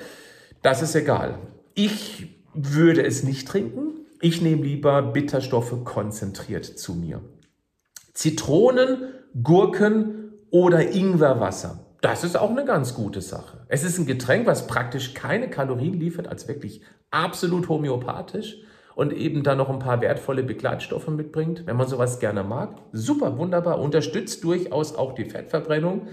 das 0.63 0.83
ist 0.83 0.95
egal. 0.95 1.39
Ich 1.75 2.37
würde 2.55 3.05
es 3.05 3.23
nicht 3.25 3.49
trinken. 3.49 3.95
Ich 4.21 4.43
nehme 4.43 4.63
lieber 4.63 5.03
Bitterstoffe 5.03 5.85
konzentriert 5.85 6.65
zu 6.65 6.95
mir. 6.95 7.21
Zitronen, 8.15 9.13
Gurken 9.43 10.33
oder 10.51 10.91
Ingwerwasser 10.91 11.88
das 12.01 12.25
ist 12.25 12.37
auch 12.37 12.51
eine 12.51 12.65
ganz 12.65 12.95
gute 12.95 13.21
Sache. 13.21 13.59
Es 13.69 13.83
ist 13.83 13.99
ein 13.99 14.07
Getränk, 14.07 14.47
was 14.47 14.67
praktisch 14.67 15.15
keine 15.15 15.51
Kalorien 15.51 15.95
liefert, 15.95 16.29
als 16.29 16.47
wirklich 16.47 16.83
absolut 17.11 17.69
homöopathisch 17.69 18.59
und 18.95 19.13
eben 19.13 19.43
dann 19.43 19.59
noch 19.59 19.71
ein 19.71 19.79
paar 19.79 20.01
wertvolle 20.01 20.43
Begleitstoffe 20.43 21.09
mitbringt. 21.09 21.67
Wenn 21.67 21.77
man 21.77 21.89
sowas 21.89 22.21
gerne 22.21 22.45
mag, 22.45 22.77
super, 22.93 23.39
wunderbar, 23.39 23.81
unterstützt 23.81 24.45
durchaus 24.45 24.95
auch 24.95 25.15
die 25.15 25.25
Fettverbrennung. 25.25 26.09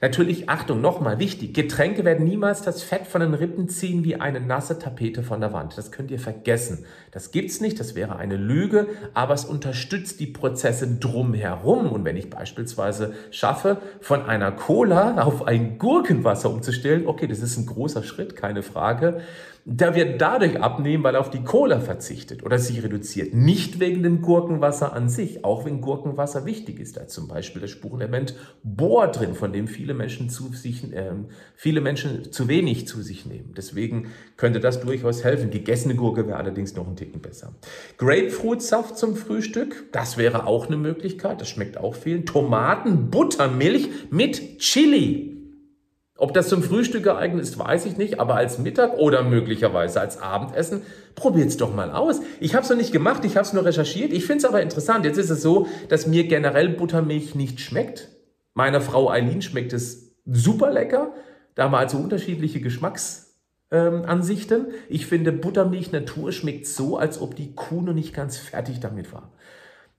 Natürlich, 0.00 0.48
Achtung, 0.48 0.80
nochmal 0.80 1.18
wichtig, 1.18 1.54
Getränke 1.54 2.04
werden 2.04 2.24
niemals 2.24 2.62
das 2.62 2.82
Fett 2.82 3.06
von 3.06 3.20
den 3.20 3.34
Rippen 3.34 3.68
ziehen 3.68 4.04
wie 4.04 4.16
eine 4.16 4.40
nasse 4.40 4.78
Tapete 4.78 5.24
von 5.24 5.40
der 5.40 5.52
Wand. 5.52 5.76
Das 5.76 5.90
könnt 5.90 6.10
ihr 6.10 6.20
vergessen. 6.20 6.84
Das 7.10 7.32
gibt's 7.32 7.60
nicht, 7.60 7.80
das 7.80 7.96
wäre 7.96 8.16
eine 8.16 8.36
Lüge, 8.36 8.86
aber 9.14 9.34
es 9.34 9.44
unterstützt 9.44 10.20
die 10.20 10.26
Prozesse 10.26 10.86
drumherum. 10.86 11.90
Und 11.90 12.04
wenn 12.04 12.16
ich 12.16 12.30
beispielsweise 12.30 13.14
schaffe, 13.32 13.78
von 14.00 14.22
einer 14.22 14.52
Cola 14.52 15.20
auf 15.22 15.46
ein 15.46 15.78
Gurkenwasser 15.78 16.50
umzustellen, 16.50 17.06
okay, 17.06 17.26
das 17.26 17.40
ist 17.40 17.56
ein 17.56 17.66
großer 17.66 18.04
Schritt, 18.04 18.36
keine 18.36 18.62
Frage 18.62 19.20
der 19.70 19.94
wird 19.94 20.18
dadurch 20.18 20.62
abnehmen, 20.62 21.04
weil 21.04 21.14
er 21.14 21.20
auf 21.20 21.28
die 21.28 21.44
Cola 21.44 21.78
verzichtet 21.80 22.42
oder 22.42 22.58
sich 22.58 22.82
reduziert. 22.82 23.34
Nicht 23.34 23.80
wegen 23.80 24.02
dem 24.02 24.22
Gurkenwasser 24.22 24.94
an 24.94 25.10
sich, 25.10 25.44
auch 25.44 25.66
wenn 25.66 25.82
Gurkenwasser 25.82 26.46
wichtig 26.46 26.80
ist. 26.80 26.96
Da 26.96 27.02
ist 27.02 27.12
zum 27.12 27.28
Beispiel 27.28 27.60
das 27.60 27.70
Spurenelement 27.70 28.34
Bohr 28.62 29.08
drin, 29.08 29.34
von 29.34 29.52
dem 29.52 29.68
viele 29.68 29.92
Menschen 29.92 30.30
zu 30.30 30.48
sich, 30.54 30.90
äh, 30.94 31.12
viele 31.54 31.82
Menschen 31.82 32.32
zu 32.32 32.48
wenig 32.48 32.88
zu 32.88 33.02
sich 33.02 33.26
nehmen. 33.26 33.52
Deswegen 33.54 34.06
könnte 34.38 34.58
das 34.58 34.80
durchaus 34.80 35.22
helfen. 35.22 35.50
Die 35.50 35.64
gessene 35.64 35.94
Gurke 35.96 36.26
wäre 36.26 36.38
allerdings 36.38 36.74
noch 36.74 36.88
ein 36.88 36.96
Ticken 36.96 37.20
besser. 37.20 37.52
Grapefruitsaft 37.98 38.96
zum 38.96 39.16
Frühstück, 39.16 39.92
das 39.92 40.16
wäre 40.16 40.46
auch 40.46 40.68
eine 40.68 40.78
Möglichkeit. 40.78 41.42
Das 41.42 41.48
schmeckt 41.50 41.76
auch 41.76 41.94
vielen. 41.94 42.24
Tomaten, 42.24 43.10
Buttermilch 43.10 43.90
mit 44.10 44.60
Chili. 44.60 45.37
Ob 46.20 46.34
das 46.34 46.48
zum 46.48 46.64
Frühstück 46.64 47.04
geeignet 47.04 47.44
ist, 47.44 47.60
weiß 47.60 47.86
ich 47.86 47.96
nicht, 47.96 48.18
aber 48.18 48.34
als 48.34 48.58
Mittag 48.58 48.98
oder 48.98 49.22
möglicherweise 49.22 50.00
als 50.00 50.20
Abendessen, 50.20 50.82
probiert's 51.14 51.56
doch 51.56 51.72
mal 51.72 51.92
aus. 51.92 52.20
Ich 52.40 52.56
habe 52.56 52.64
es 52.64 52.70
noch 52.70 52.76
nicht 52.76 52.90
gemacht, 52.90 53.24
ich 53.24 53.36
habe 53.36 53.46
es 53.46 53.52
nur 53.52 53.64
recherchiert. 53.64 54.12
Ich 54.12 54.26
finde 54.26 54.38
es 54.38 54.44
aber 54.44 54.60
interessant. 54.60 55.04
Jetzt 55.04 55.16
ist 55.16 55.30
es 55.30 55.42
so, 55.42 55.68
dass 55.88 56.08
mir 56.08 56.26
generell 56.26 56.70
Buttermilch 56.70 57.36
nicht 57.36 57.60
schmeckt. 57.60 58.08
Meiner 58.52 58.80
Frau 58.80 59.08
Eileen 59.08 59.42
schmeckt 59.42 59.72
es 59.72 60.16
super 60.26 60.72
lecker. 60.72 61.12
Da 61.54 61.62
haben 61.64 61.72
wir 61.72 61.78
also 61.78 61.98
unterschiedliche 61.98 62.60
Geschmacksansichten. 62.60 64.66
Ähm, 64.66 64.72
ich 64.88 65.06
finde, 65.06 65.30
Buttermilch 65.30 65.92
Natur 65.92 66.32
schmeckt 66.32 66.66
so, 66.66 66.98
als 66.98 67.20
ob 67.20 67.36
die 67.36 67.54
Kuh 67.54 67.80
noch 67.80 67.94
nicht 67.94 68.12
ganz 68.12 68.38
fertig 68.38 68.80
damit 68.80 69.12
war. 69.12 69.30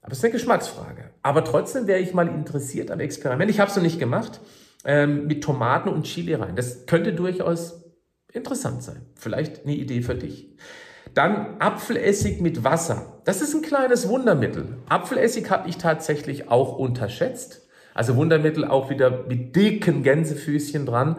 Aber 0.02 0.12
es 0.12 0.18
ist 0.18 0.26
eine 0.26 0.34
Geschmacksfrage. 0.34 1.12
Aber 1.22 1.46
trotzdem 1.46 1.88
wäre 1.88 2.02
ich 2.02 2.14
mal 2.14 2.28
interessiert 2.28 2.92
am 2.92 3.00
Experiment. 3.00 3.50
Ich 3.50 3.62
habe 3.62 3.72
es 3.72 3.78
noch 3.78 3.84
nicht 3.84 4.00
gemacht 4.00 4.42
ähm, 4.86 5.28
mit 5.28 5.44
Tomaten 5.44 5.90
und 5.90 6.04
Chili 6.04 6.34
rein. 6.34 6.56
Das 6.56 6.86
könnte 6.86 7.14
durchaus 7.14 7.84
interessant 8.32 8.84
sein. 8.84 9.06
Vielleicht 9.16 9.64
eine 9.64 9.76
Idee 9.76 10.02
für 10.02 10.16
dich. 10.16 10.56
Dann 11.14 11.60
Apfelessig 11.60 12.40
mit 12.40 12.64
Wasser. 12.64 13.22
Das 13.26 13.42
ist 13.42 13.54
ein 13.56 13.62
kleines 13.62 14.08
Wundermittel. 14.08 14.78
Apfelessig 14.88 15.50
habe 15.50 15.68
ich 15.68 15.78
tatsächlich 15.78 16.50
auch 16.50 16.78
unterschätzt. 16.78 17.68
Also 17.94 18.16
Wundermittel 18.16 18.66
auch 18.66 18.90
wieder 18.90 19.26
mit 19.28 19.56
dicken 19.56 20.04
Gänsefüßchen 20.04 20.86
dran. 20.86 21.18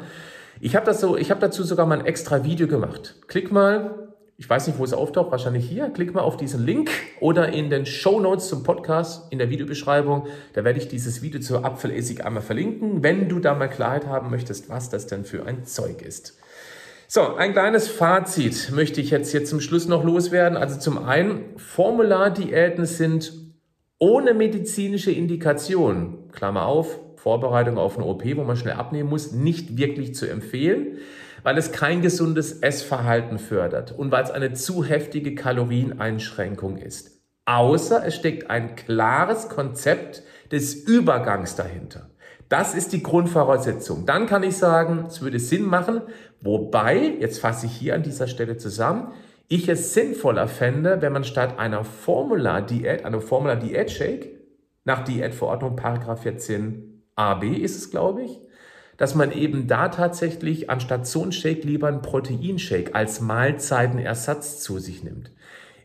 Ich 0.61 0.77
habe 0.77 0.93
so, 0.95 1.17
ich 1.17 1.31
habe 1.31 1.41
dazu 1.41 1.65
sogar 1.65 1.87
mal 1.87 1.99
ein 1.99 2.07
extra 2.07 2.45
Video 2.45 2.69
gemacht. 2.69 3.17
Klick 3.27 3.51
mal 3.51 4.10
ich 4.41 4.49
weiß 4.49 4.67
nicht, 4.69 4.79
wo 4.79 4.85
es 4.85 4.95
auftaucht, 4.95 5.31
wahrscheinlich 5.31 5.69
hier. 5.69 5.91
Klick 5.91 6.15
mal 6.15 6.23
auf 6.23 6.39
diesen 6.39 6.65
Link 6.65 6.91
oder 7.21 7.53
in 7.53 7.69
den 7.69 7.85
Show 7.85 8.21
Notes 8.21 8.49
zum 8.49 8.63
Podcast 8.63 9.31
in 9.31 9.39
der 9.39 9.51
Videobeschreibung. 9.51 10.29
Da 10.55 10.65
werde 10.65 10.79
ich 10.79 10.89
dieses 10.89 11.21
Video 11.21 11.43
zur 11.43 11.63
Apfelessig 11.67 12.25
einmal 12.25 12.43
verlinken, 12.43 13.03
wenn 13.03 13.29
du 13.29 13.39
da 13.39 13.55
mal 13.55 13.69
Klarheit 13.69 14.07
haben 14.07 14.31
möchtest, 14.31 14.71
was 14.71 14.89
das 14.89 15.07
denn 15.07 15.27
für 15.27 15.45
ein 15.45 15.67
Zeug 15.67 16.01
ist. 16.01 16.39
So, 17.07 17.35
ein 17.35 17.53
kleines 17.53 17.89
Fazit 17.89 18.71
möchte 18.75 19.03
ich 19.03 19.11
jetzt 19.11 19.31
hier 19.31 19.45
zum 19.45 19.61
Schluss 19.61 19.87
noch 19.87 20.05
loswerden. 20.05 20.57
Also 20.57 20.81
zum 20.81 21.05
einen, 21.05 21.59
Formulardiäten 21.59 22.87
sind 22.87 23.35
ohne 23.99 24.33
medizinische 24.33 25.11
Indikation, 25.11 26.31
Klammer 26.33 26.65
auf, 26.65 26.99
Vorbereitung 27.17 27.77
auf 27.77 27.99
eine 27.99 28.07
OP, 28.07 28.25
wo 28.37 28.45
man 28.45 28.57
schnell 28.57 28.77
abnehmen 28.77 29.11
muss, 29.11 29.33
nicht 29.33 29.77
wirklich 29.77 30.15
zu 30.15 30.25
empfehlen 30.27 30.97
weil 31.43 31.59
es 31.59 31.73
kein 31.73 32.03
gesundes 32.03 32.61
Essverhalten 32.61 33.39
fördert 33.39 33.93
und 33.93 34.11
weil 34.11 34.25
es 34.25 34.31
eine 34.31 34.53
zu 34.53 34.85
heftige 34.85 35.35
Kalorieneinschränkung 35.35 36.77
ist. 36.77 37.21
Außer 37.47 38.05
es 38.07 38.15
steckt 38.15 38.51
ein 38.51 38.77
klares 38.77 39.49
Konzept 39.49 40.23
des 40.53 40.75
Übergangs 40.75 41.57
dahinter. 41.57 42.11
Das 42.49 42.75
ist 42.75 42.93
die 42.93 43.03
Grundvoraussetzung. 43.03 44.07
Dann 44.07 44.27
kann 44.27 44.43
ich 44.43 44.57
sagen, 44.57 45.05
es 45.07 45.23
würde 45.23 45.39
Sinn 45.39 45.65
machen, 45.65 46.03
wobei, 46.41 47.15
jetzt 47.21 47.39
fasse 47.39 47.67
ich 47.67 47.73
hier 47.73 47.95
an 47.95 48.03
dieser 48.03 48.27
Stelle 48.27 48.57
zusammen, 48.57 49.13
ich 49.49 49.69
es 49.69 49.95
sinnvoller 49.95 50.47
fände, 50.47 51.01
wenn 51.01 51.13
man 51.13 51.25
statt 51.25 51.59
einer 51.59 51.85
Formula-Diät, 51.85 53.05
einer 53.05 53.21
Formula-Diät-Shake, 53.21 54.41
nach 54.85 55.05
Diätverordnung 55.05 55.77
Paragraph 55.77 56.23
14 56.23 57.05
AB 57.17 57.45
ist 57.45 57.77
es, 57.77 57.91
glaube 57.91 58.23
ich, 58.23 58.41
dass 59.01 59.15
man 59.15 59.33
eben 59.33 59.67
da 59.67 59.89
tatsächlich 59.89 60.69
anstatt 60.69 61.07
so 61.07 61.25
ein 61.25 61.33
Shake 61.33 61.65
lieber 61.65 61.89
einen 61.89 62.03
Proteinshake 62.03 62.95
als 62.95 63.23
Mahlzeitenersatz 63.23 64.61
zu 64.61 64.79
sich 64.79 65.03
nimmt. 65.03 65.33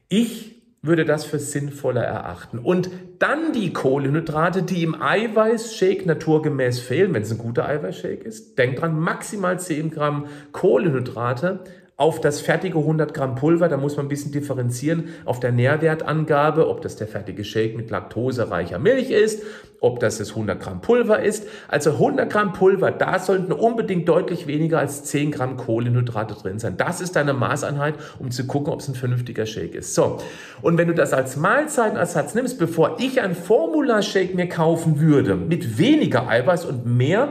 Ich 0.10 0.62
würde 0.82 1.06
das 1.06 1.24
für 1.24 1.40
sinnvoller 1.40 2.04
erachten. 2.04 2.60
Und 2.60 2.90
dann 3.20 3.54
die 3.54 3.72
Kohlenhydrate, 3.72 4.64
die 4.64 4.84
im 4.84 5.02
Eiweißshake 5.02 6.06
naturgemäß 6.06 6.82
fehlen, 6.82 7.14
wenn 7.14 7.22
es 7.22 7.32
ein 7.32 7.38
guter 7.38 7.66
Eiweißshake 7.66 8.26
ist. 8.26 8.58
Denkt 8.58 8.82
dran, 8.82 9.00
maximal 9.00 9.62
10 9.62 9.92
Gramm 9.92 10.26
Kohlenhydrate 10.52 11.64
auf 11.98 12.20
das 12.20 12.42
fertige 12.42 12.80
100 12.80 13.14
Gramm 13.14 13.36
Pulver, 13.36 13.70
da 13.70 13.78
muss 13.78 13.96
man 13.96 14.08
ein 14.08 14.10
bisschen 14.10 14.34
differenzieren 14.34 15.10
auf 15.24 15.40
der 15.40 15.54
Nährwertangabe, 15.54 16.68
ob 16.68 16.82
das 16.82 16.98
der 16.98 17.08
fertige 17.08 17.46
Shake 17.46 17.78
mit 17.78 17.90
laktosereicher 17.90 18.80
Milch 18.80 19.12
ist, 19.12 19.44
ob 19.80 20.02
das 20.02 20.18
das 20.18 20.32
100 20.32 20.60
Gramm 20.60 20.82
Pulver 20.82 21.22
ist. 21.22 21.48
Also 21.70 21.92
100 21.92 22.30
Gramm 22.30 22.52
Pulver, 22.52 22.92
da 22.92 23.18
sollten 23.20 23.54
unbedingt 23.54 24.10
deutlich 24.10 24.46
weniger 24.46 24.80
als 24.80 25.06
10 25.06 25.32
Gramm 25.32 25.56
Kohlenhydrate 25.56 26.34
drin 26.34 26.60
sein. 26.60 26.76
Das 26.76 27.00
ist 27.00 27.16
deine 27.16 27.34
Maßeinheit, 27.34 27.96
um 28.20 28.30
zu 28.30 28.46
gucken, 28.46 28.74
ob 28.74 28.82
es 28.82 28.90
ein 28.90 28.96
vernünftiger 28.96 29.46
Shake 29.46 29.76
ist. 29.76 29.96
So, 29.96 30.18
und 30.62 30.78
wenn 30.78 30.90
du 30.90 30.94
das 30.94 31.14
als 31.14 31.38
Mahlzeitenersatz 31.38 32.36
nimmst, 32.36 32.60
bevor 32.60 32.98
ich 33.00 33.22
ein 33.22 33.36
Formula-Shake 33.36 34.36
mir 34.36 34.50
kaufen 34.50 35.00
würde, 35.00 35.38
mit 35.38 35.78
weniger 35.78 36.28
Eiweiß 36.28 36.66
und 36.66 36.86
mehr 36.86 37.30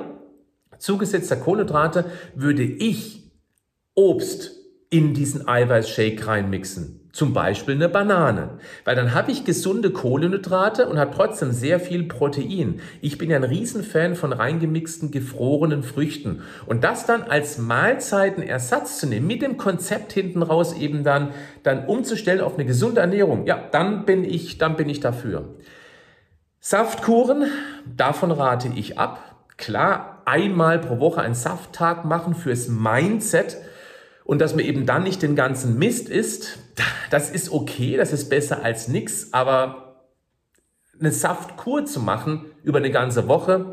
zugesetzter 0.78 1.36
Kohlenhydrate, 1.36 2.06
würde 2.34 2.62
ich 2.62 3.23
Obst 3.94 4.52
in 4.90 5.14
diesen 5.14 5.48
Eiweißshake 5.48 6.26
reinmixen. 6.26 7.00
Zum 7.12 7.32
Beispiel 7.32 7.76
eine 7.76 7.88
Banane. 7.88 8.58
Weil 8.84 8.96
dann 8.96 9.14
habe 9.14 9.30
ich 9.30 9.44
gesunde 9.44 9.90
Kohlenhydrate 9.90 10.88
und 10.88 10.98
habe 10.98 11.14
trotzdem 11.14 11.52
sehr 11.52 11.78
viel 11.78 12.02
Protein. 12.04 12.80
Ich 13.00 13.18
bin 13.18 13.30
ja 13.30 13.36
ein 13.36 13.44
Riesenfan 13.44 14.16
von 14.16 14.32
reingemixten, 14.32 15.12
gefrorenen 15.12 15.84
Früchten. 15.84 16.42
Und 16.66 16.82
das 16.82 17.06
dann 17.06 17.22
als 17.22 17.58
Mahlzeitenersatz 17.58 18.98
zu 18.98 19.06
nehmen, 19.06 19.28
mit 19.28 19.42
dem 19.42 19.58
Konzept 19.58 20.12
hinten 20.12 20.42
raus 20.42 20.76
eben 20.76 21.04
dann, 21.04 21.28
dann 21.62 21.86
umzustellen 21.86 22.40
auf 22.40 22.54
eine 22.54 22.64
gesunde 22.64 23.00
Ernährung. 23.00 23.46
Ja, 23.46 23.62
dann 23.70 24.04
bin 24.06 24.24
ich, 24.24 24.58
dann 24.58 24.74
bin 24.74 24.88
ich 24.88 24.98
dafür. 24.98 25.54
Saftkuren, 26.58 27.44
davon 27.96 28.32
rate 28.32 28.70
ich 28.74 28.98
ab. 28.98 29.36
Klar, 29.56 30.22
einmal 30.24 30.80
pro 30.80 30.98
Woche 30.98 31.20
einen 31.20 31.34
Safttag 31.36 32.04
machen 32.04 32.34
fürs 32.34 32.68
Mindset 32.68 33.56
und 34.24 34.40
dass 34.40 34.54
man 34.54 34.64
eben 34.64 34.86
dann 34.86 35.04
nicht 35.04 35.22
den 35.22 35.36
ganzen 35.36 35.78
Mist 35.78 36.08
isst, 36.08 36.58
das 37.10 37.30
ist 37.30 37.52
okay, 37.52 37.96
das 37.96 38.12
ist 38.12 38.28
besser 38.28 38.62
als 38.62 38.88
nichts, 38.88 39.32
aber 39.32 40.06
eine 40.98 41.12
Saftkur 41.12 41.84
zu 41.84 42.00
machen 42.00 42.46
über 42.62 42.78
eine 42.78 42.90
ganze 42.90 43.28
Woche, 43.28 43.72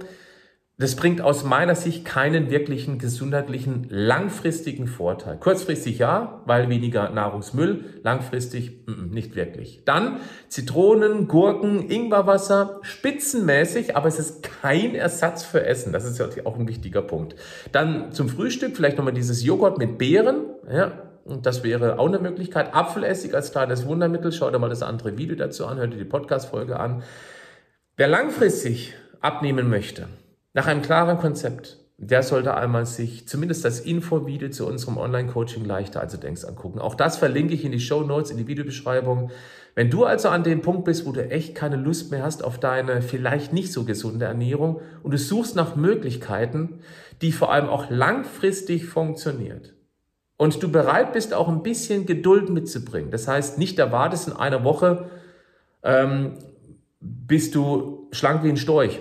das 0.82 0.96
bringt 0.96 1.22
aus 1.22 1.44
meiner 1.44 1.76
Sicht 1.76 2.06
keinen 2.06 2.50
wirklichen 2.50 2.98
gesundheitlichen 2.98 3.86
langfristigen 3.89 4.88
Vorteil. 4.88 5.38
Kurzfristig 5.38 6.00
ja, 6.00 6.41
weil 6.46 6.70
weniger 6.70 7.10
Nahrungsmüll, 7.10 7.86
langfristig 8.04 8.86
nicht 8.88 9.36
wirklich. 9.36 9.84
Dann 9.86 10.17
Zitronen, 10.50 11.28
Gurken, 11.28 11.89
Ingwerwasser, 11.89 12.80
spitzenmäßig, 12.82 13.96
aber 13.96 14.08
es 14.08 14.17
ist 14.17 14.44
kein 14.44 14.96
Ersatz 14.96 15.44
für 15.44 15.63
Essen. 15.63 15.94
Das 15.94 16.04
ist 16.04 16.17
ja 16.17 16.28
auch 16.46 16.58
ein 16.58 16.67
wichtiger 16.67 17.02
Punkt. 17.02 17.36
Dann 17.72 18.12
zum 18.12 18.28
Frühstück 18.28 18.76
vielleicht 18.76 18.98
nochmal 18.98 19.13
dieses 19.13 19.44
Joghurt 19.44 19.78
mit 19.78 19.98
Beeren. 19.98 20.46
Ja, 20.72 20.94
und 21.26 21.46
das 21.46 21.63
wäre 21.63 22.00
auch 22.00 22.08
eine 22.08 22.20
Möglichkeit. 22.20 22.74
Apfelessig 22.74 23.36
als 23.36 23.52
kleines 23.52 23.86
Wundermittel. 23.86 24.32
Schau 24.32 24.50
dir 24.50 24.58
mal 24.58 24.70
das 24.70 24.82
andere 24.82 25.17
Video 25.17 25.36
dazu 25.36 25.67
an, 25.67 25.78
hör 25.78 25.88
dir 25.88 25.98
die 25.98 26.06
Podcast-Folge 26.06 26.80
an. 26.80 27.04
Wer 27.98 28.08
langfristig 28.08 28.96
abnehmen 29.20 29.70
möchte, 29.70 30.08
nach 30.54 30.68
einem 30.68 30.82
klaren 30.82 31.18
Konzept, 31.18 31.78
der 31.98 32.24
sollte 32.24 32.56
einmal 32.56 32.86
sich 32.88 33.28
zumindest 33.28 33.64
das 33.64 33.80
Infovideo 33.80 34.50
zu 34.50 34.66
unserem 34.66 34.98
Online-Coaching 34.98 35.64
leichter 35.64 36.02
als 36.02 36.14
du 36.14 36.18
denkst 36.18 36.44
angucken. 36.46 36.80
Auch 36.80 36.96
das 36.96 37.18
verlinke 37.18 37.54
ich 37.54 37.64
in 37.64 37.72
die 37.72 37.80
Show 37.80 38.02
Notes, 38.02 38.32
in 38.32 38.38
die 38.38 38.48
Videobeschreibung. 38.48 39.30
Wenn 39.76 39.92
du 39.92 40.04
also 40.04 40.30
an 40.30 40.44
dem 40.44 40.62
Punkt 40.62 40.84
bist, 40.84 41.06
wo 41.06 41.12
du 41.12 41.30
echt 41.30 41.54
keine 41.54 41.76
Lust 41.76 42.12
mehr 42.12 42.24
hast 42.24 42.44
auf 42.44 42.60
deine 42.60 43.04
vielleicht 43.04 43.54
nicht 43.54 43.72
so 43.72 43.86
gesunde 43.86 44.26
Ernährung 44.26 44.82
und 45.04 45.12
du 45.12 45.18
suchst 45.18 45.56
nach 45.56 45.76
Möglichkeiten, 45.76 46.80
die 47.22 47.32
vor 47.32 47.52
allem 47.54 47.70
auch 47.70 47.92
langfristig 47.92 48.88
funktioniert 48.88 49.76
und 50.38 50.64
du 50.64 50.72
bereit 50.72 51.14
bist, 51.14 51.36
auch 51.36 51.48
ein 51.48 51.62
bisschen 51.62 52.08
Geduld 52.08 52.50
mitzubringen. 52.50 53.12
Das 53.12 53.28
heißt, 53.28 53.60
nicht 53.60 53.78
erwartest 53.78 54.28
in 54.28 54.34
einer 54.34 54.64
Woche, 54.64 55.12
ähm, 55.84 56.40
bist 57.00 57.54
du 57.54 58.10
schlank 58.12 58.44
wie 58.44 58.50
ein 58.50 58.58
Storch 58.58 59.00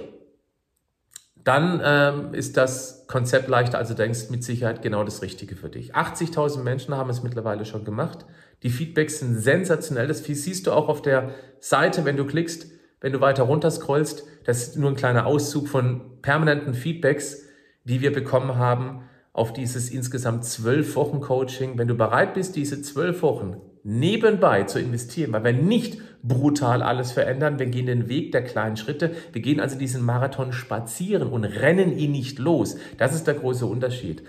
dann 1.44 1.81
ähm, 1.85 2.35
ist 2.35 2.57
das 2.57 3.07
Konzept 3.07 3.48
leichter, 3.48 3.79
also 3.79 3.94
denkst 3.94 4.31
mit 4.31 4.44
Sicherheit 4.44 4.83
genau 4.83 5.05
das 5.05 5.22
Richtige 5.22 5.57
für 5.57 5.68
dich. 5.68 5.94
80.000 5.94 6.62
Menschen 6.62 6.94
haben 6.94 7.11
es 7.11 7.22
mittlerweile 7.22 7.64
schon 7.64 7.85
gemacht. 7.85 8.26
Die 8.62 8.70
Feedbacks 8.70 9.20
sind 9.20 9.37
sensationell. 9.37 10.07
Das 10.07 10.24
siehst 10.24 10.66
du 10.66 10.72
auch 10.72 10.88
auf 10.88 11.03
der 11.03 11.31
Seite, 11.59 12.05
wenn 12.05 12.16
du 12.16 12.26
klickst, 12.26 12.66
wenn 13.00 13.12
du 13.12 13.20
weiter 13.20 13.44
runter 13.44 13.70
scrollst. 13.70 14.24
Das 14.44 14.62
ist 14.62 14.76
nur 14.76 14.90
ein 14.90 14.96
kleiner 14.96 15.26
Auszug 15.26 15.68
von 15.68 16.20
permanenten 16.22 16.74
Feedbacks, 16.74 17.42
die 17.85 18.00
wir 18.00 18.12
bekommen 18.12 18.57
haben. 18.57 19.05
auf 19.33 19.53
dieses 19.53 19.90
insgesamt 19.90 20.44
zwölf 20.44 20.96
Wochen 20.96 21.20
Coaching, 21.20 21.79
wenn 21.79 21.87
du 21.87 21.94
bereit 21.94 22.35
bist, 22.35 22.57
diese 22.57 22.83
zwölf 22.83 23.22
Wochen 23.22 23.61
nebenbei 23.83 24.64
zu 24.64 24.79
investieren, 24.79 25.33
weil 25.33 25.45
wir 25.45 25.53
nicht 25.53 25.99
brutal 26.23 26.83
alles 26.83 27.12
verändern, 27.12 27.59
wir 27.59 27.66
gehen 27.66 27.87
den 27.87 28.09
Weg 28.09 28.33
der 28.33 28.45
kleinen 28.45 28.77
Schritte, 28.77 29.12
wir 29.33 29.43
gehen 29.43 29.61
also 29.61 29.79
diesen 29.79 30.05
Marathon 30.05 30.53
spazieren 30.53 31.29
und 31.29 31.45
rennen 31.45 31.97
ihn 31.97 32.12
nicht 32.12 32.38
los. 32.38 32.77
Das 32.99 33.14
ist 33.14 33.27
der 33.27 33.35
große 33.35 33.66
Unterschied. 33.66 34.23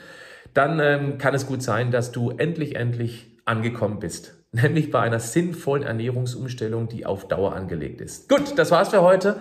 Dann 0.54 0.80
ähm, 0.80 1.18
kann 1.18 1.34
es 1.34 1.48
gut 1.48 1.62
sein, 1.62 1.92
dass 1.92 2.12
du 2.12 2.32
endlich, 2.32 2.76
endlich 2.76 3.38
angekommen 3.46 4.00
bist. 4.00 4.36
Nämlich 4.52 4.92
bei 4.92 5.00
einer 5.00 5.20
sinnvollen 5.20 5.84
Ernährungsumstellung, 5.84 6.88
die 6.90 7.06
auf 7.06 7.28
Dauer 7.28 7.54
angelegt 7.54 8.02
ist. 8.02 8.28
Gut, 8.30 8.58
das 8.58 8.72
war's 8.72 8.90
für 8.90 9.02
heute. 9.02 9.40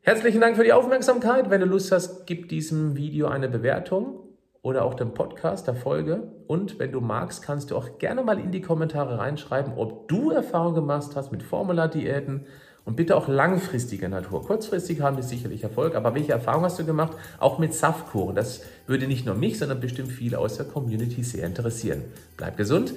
Herzlichen 0.00 0.40
Dank 0.40 0.56
für 0.56 0.64
die 0.64 0.72
Aufmerksamkeit. 0.72 1.50
Wenn 1.50 1.60
du 1.60 1.66
Lust 1.66 1.92
hast, 1.92 2.26
gib 2.26 2.48
diesem 2.48 2.96
Video 2.96 3.28
eine 3.28 3.48
Bewertung 3.48 4.27
oder 4.62 4.84
auch 4.84 4.94
dem 4.94 5.14
Podcast 5.14 5.66
der 5.66 5.74
Folge. 5.74 6.22
Und 6.46 6.78
wenn 6.78 6.92
du 6.92 7.00
magst, 7.00 7.42
kannst 7.42 7.70
du 7.70 7.76
auch 7.76 7.98
gerne 7.98 8.22
mal 8.22 8.38
in 8.38 8.50
die 8.50 8.60
Kommentare 8.60 9.18
reinschreiben, 9.18 9.74
ob 9.76 10.08
du 10.08 10.30
Erfahrung 10.30 10.74
gemacht 10.74 11.10
hast 11.14 11.32
mit 11.32 11.42
Formula-Diäten 11.42 12.46
und 12.84 12.96
bitte 12.96 13.16
auch 13.16 13.28
langfristiger 13.28 14.08
Natur. 14.08 14.46
Kurzfristig 14.46 15.02
haben 15.02 15.16
wir 15.16 15.22
sicherlich 15.22 15.62
Erfolg, 15.62 15.94
aber 15.94 16.14
welche 16.14 16.32
Erfahrung 16.32 16.64
hast 16.64 16.78
du 16.78 16.86
gemacht? 16.86 17.12
Auch 17.38 17.58
mit 17.58 17.74
Saftkuren. 17.74 18.34
Das 18.34 18.62
würde 18.86 19.06
nicht 19.06 19.26
nur 19.26 19.34
mich, 19.34 19.58
sondern 19.58 19.80
bestimmt 19.80 20.10
viele 20.10 20.38
aus 20.38 20.56
der 20.56 20.64
Community 20.66 21.22
sehr 21.22 21.46
interessieren. 21.46 22.04
Bleib 22.38 22.56
gesund, 22.56 22.94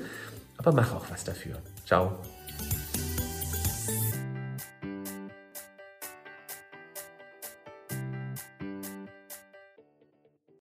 aber 0.58 0.72
mach 0.72 0.96
auch 0.96 1.06
was 1.12 1.26
dafür. 1.26 1.56
Ciao. 1.86 2.14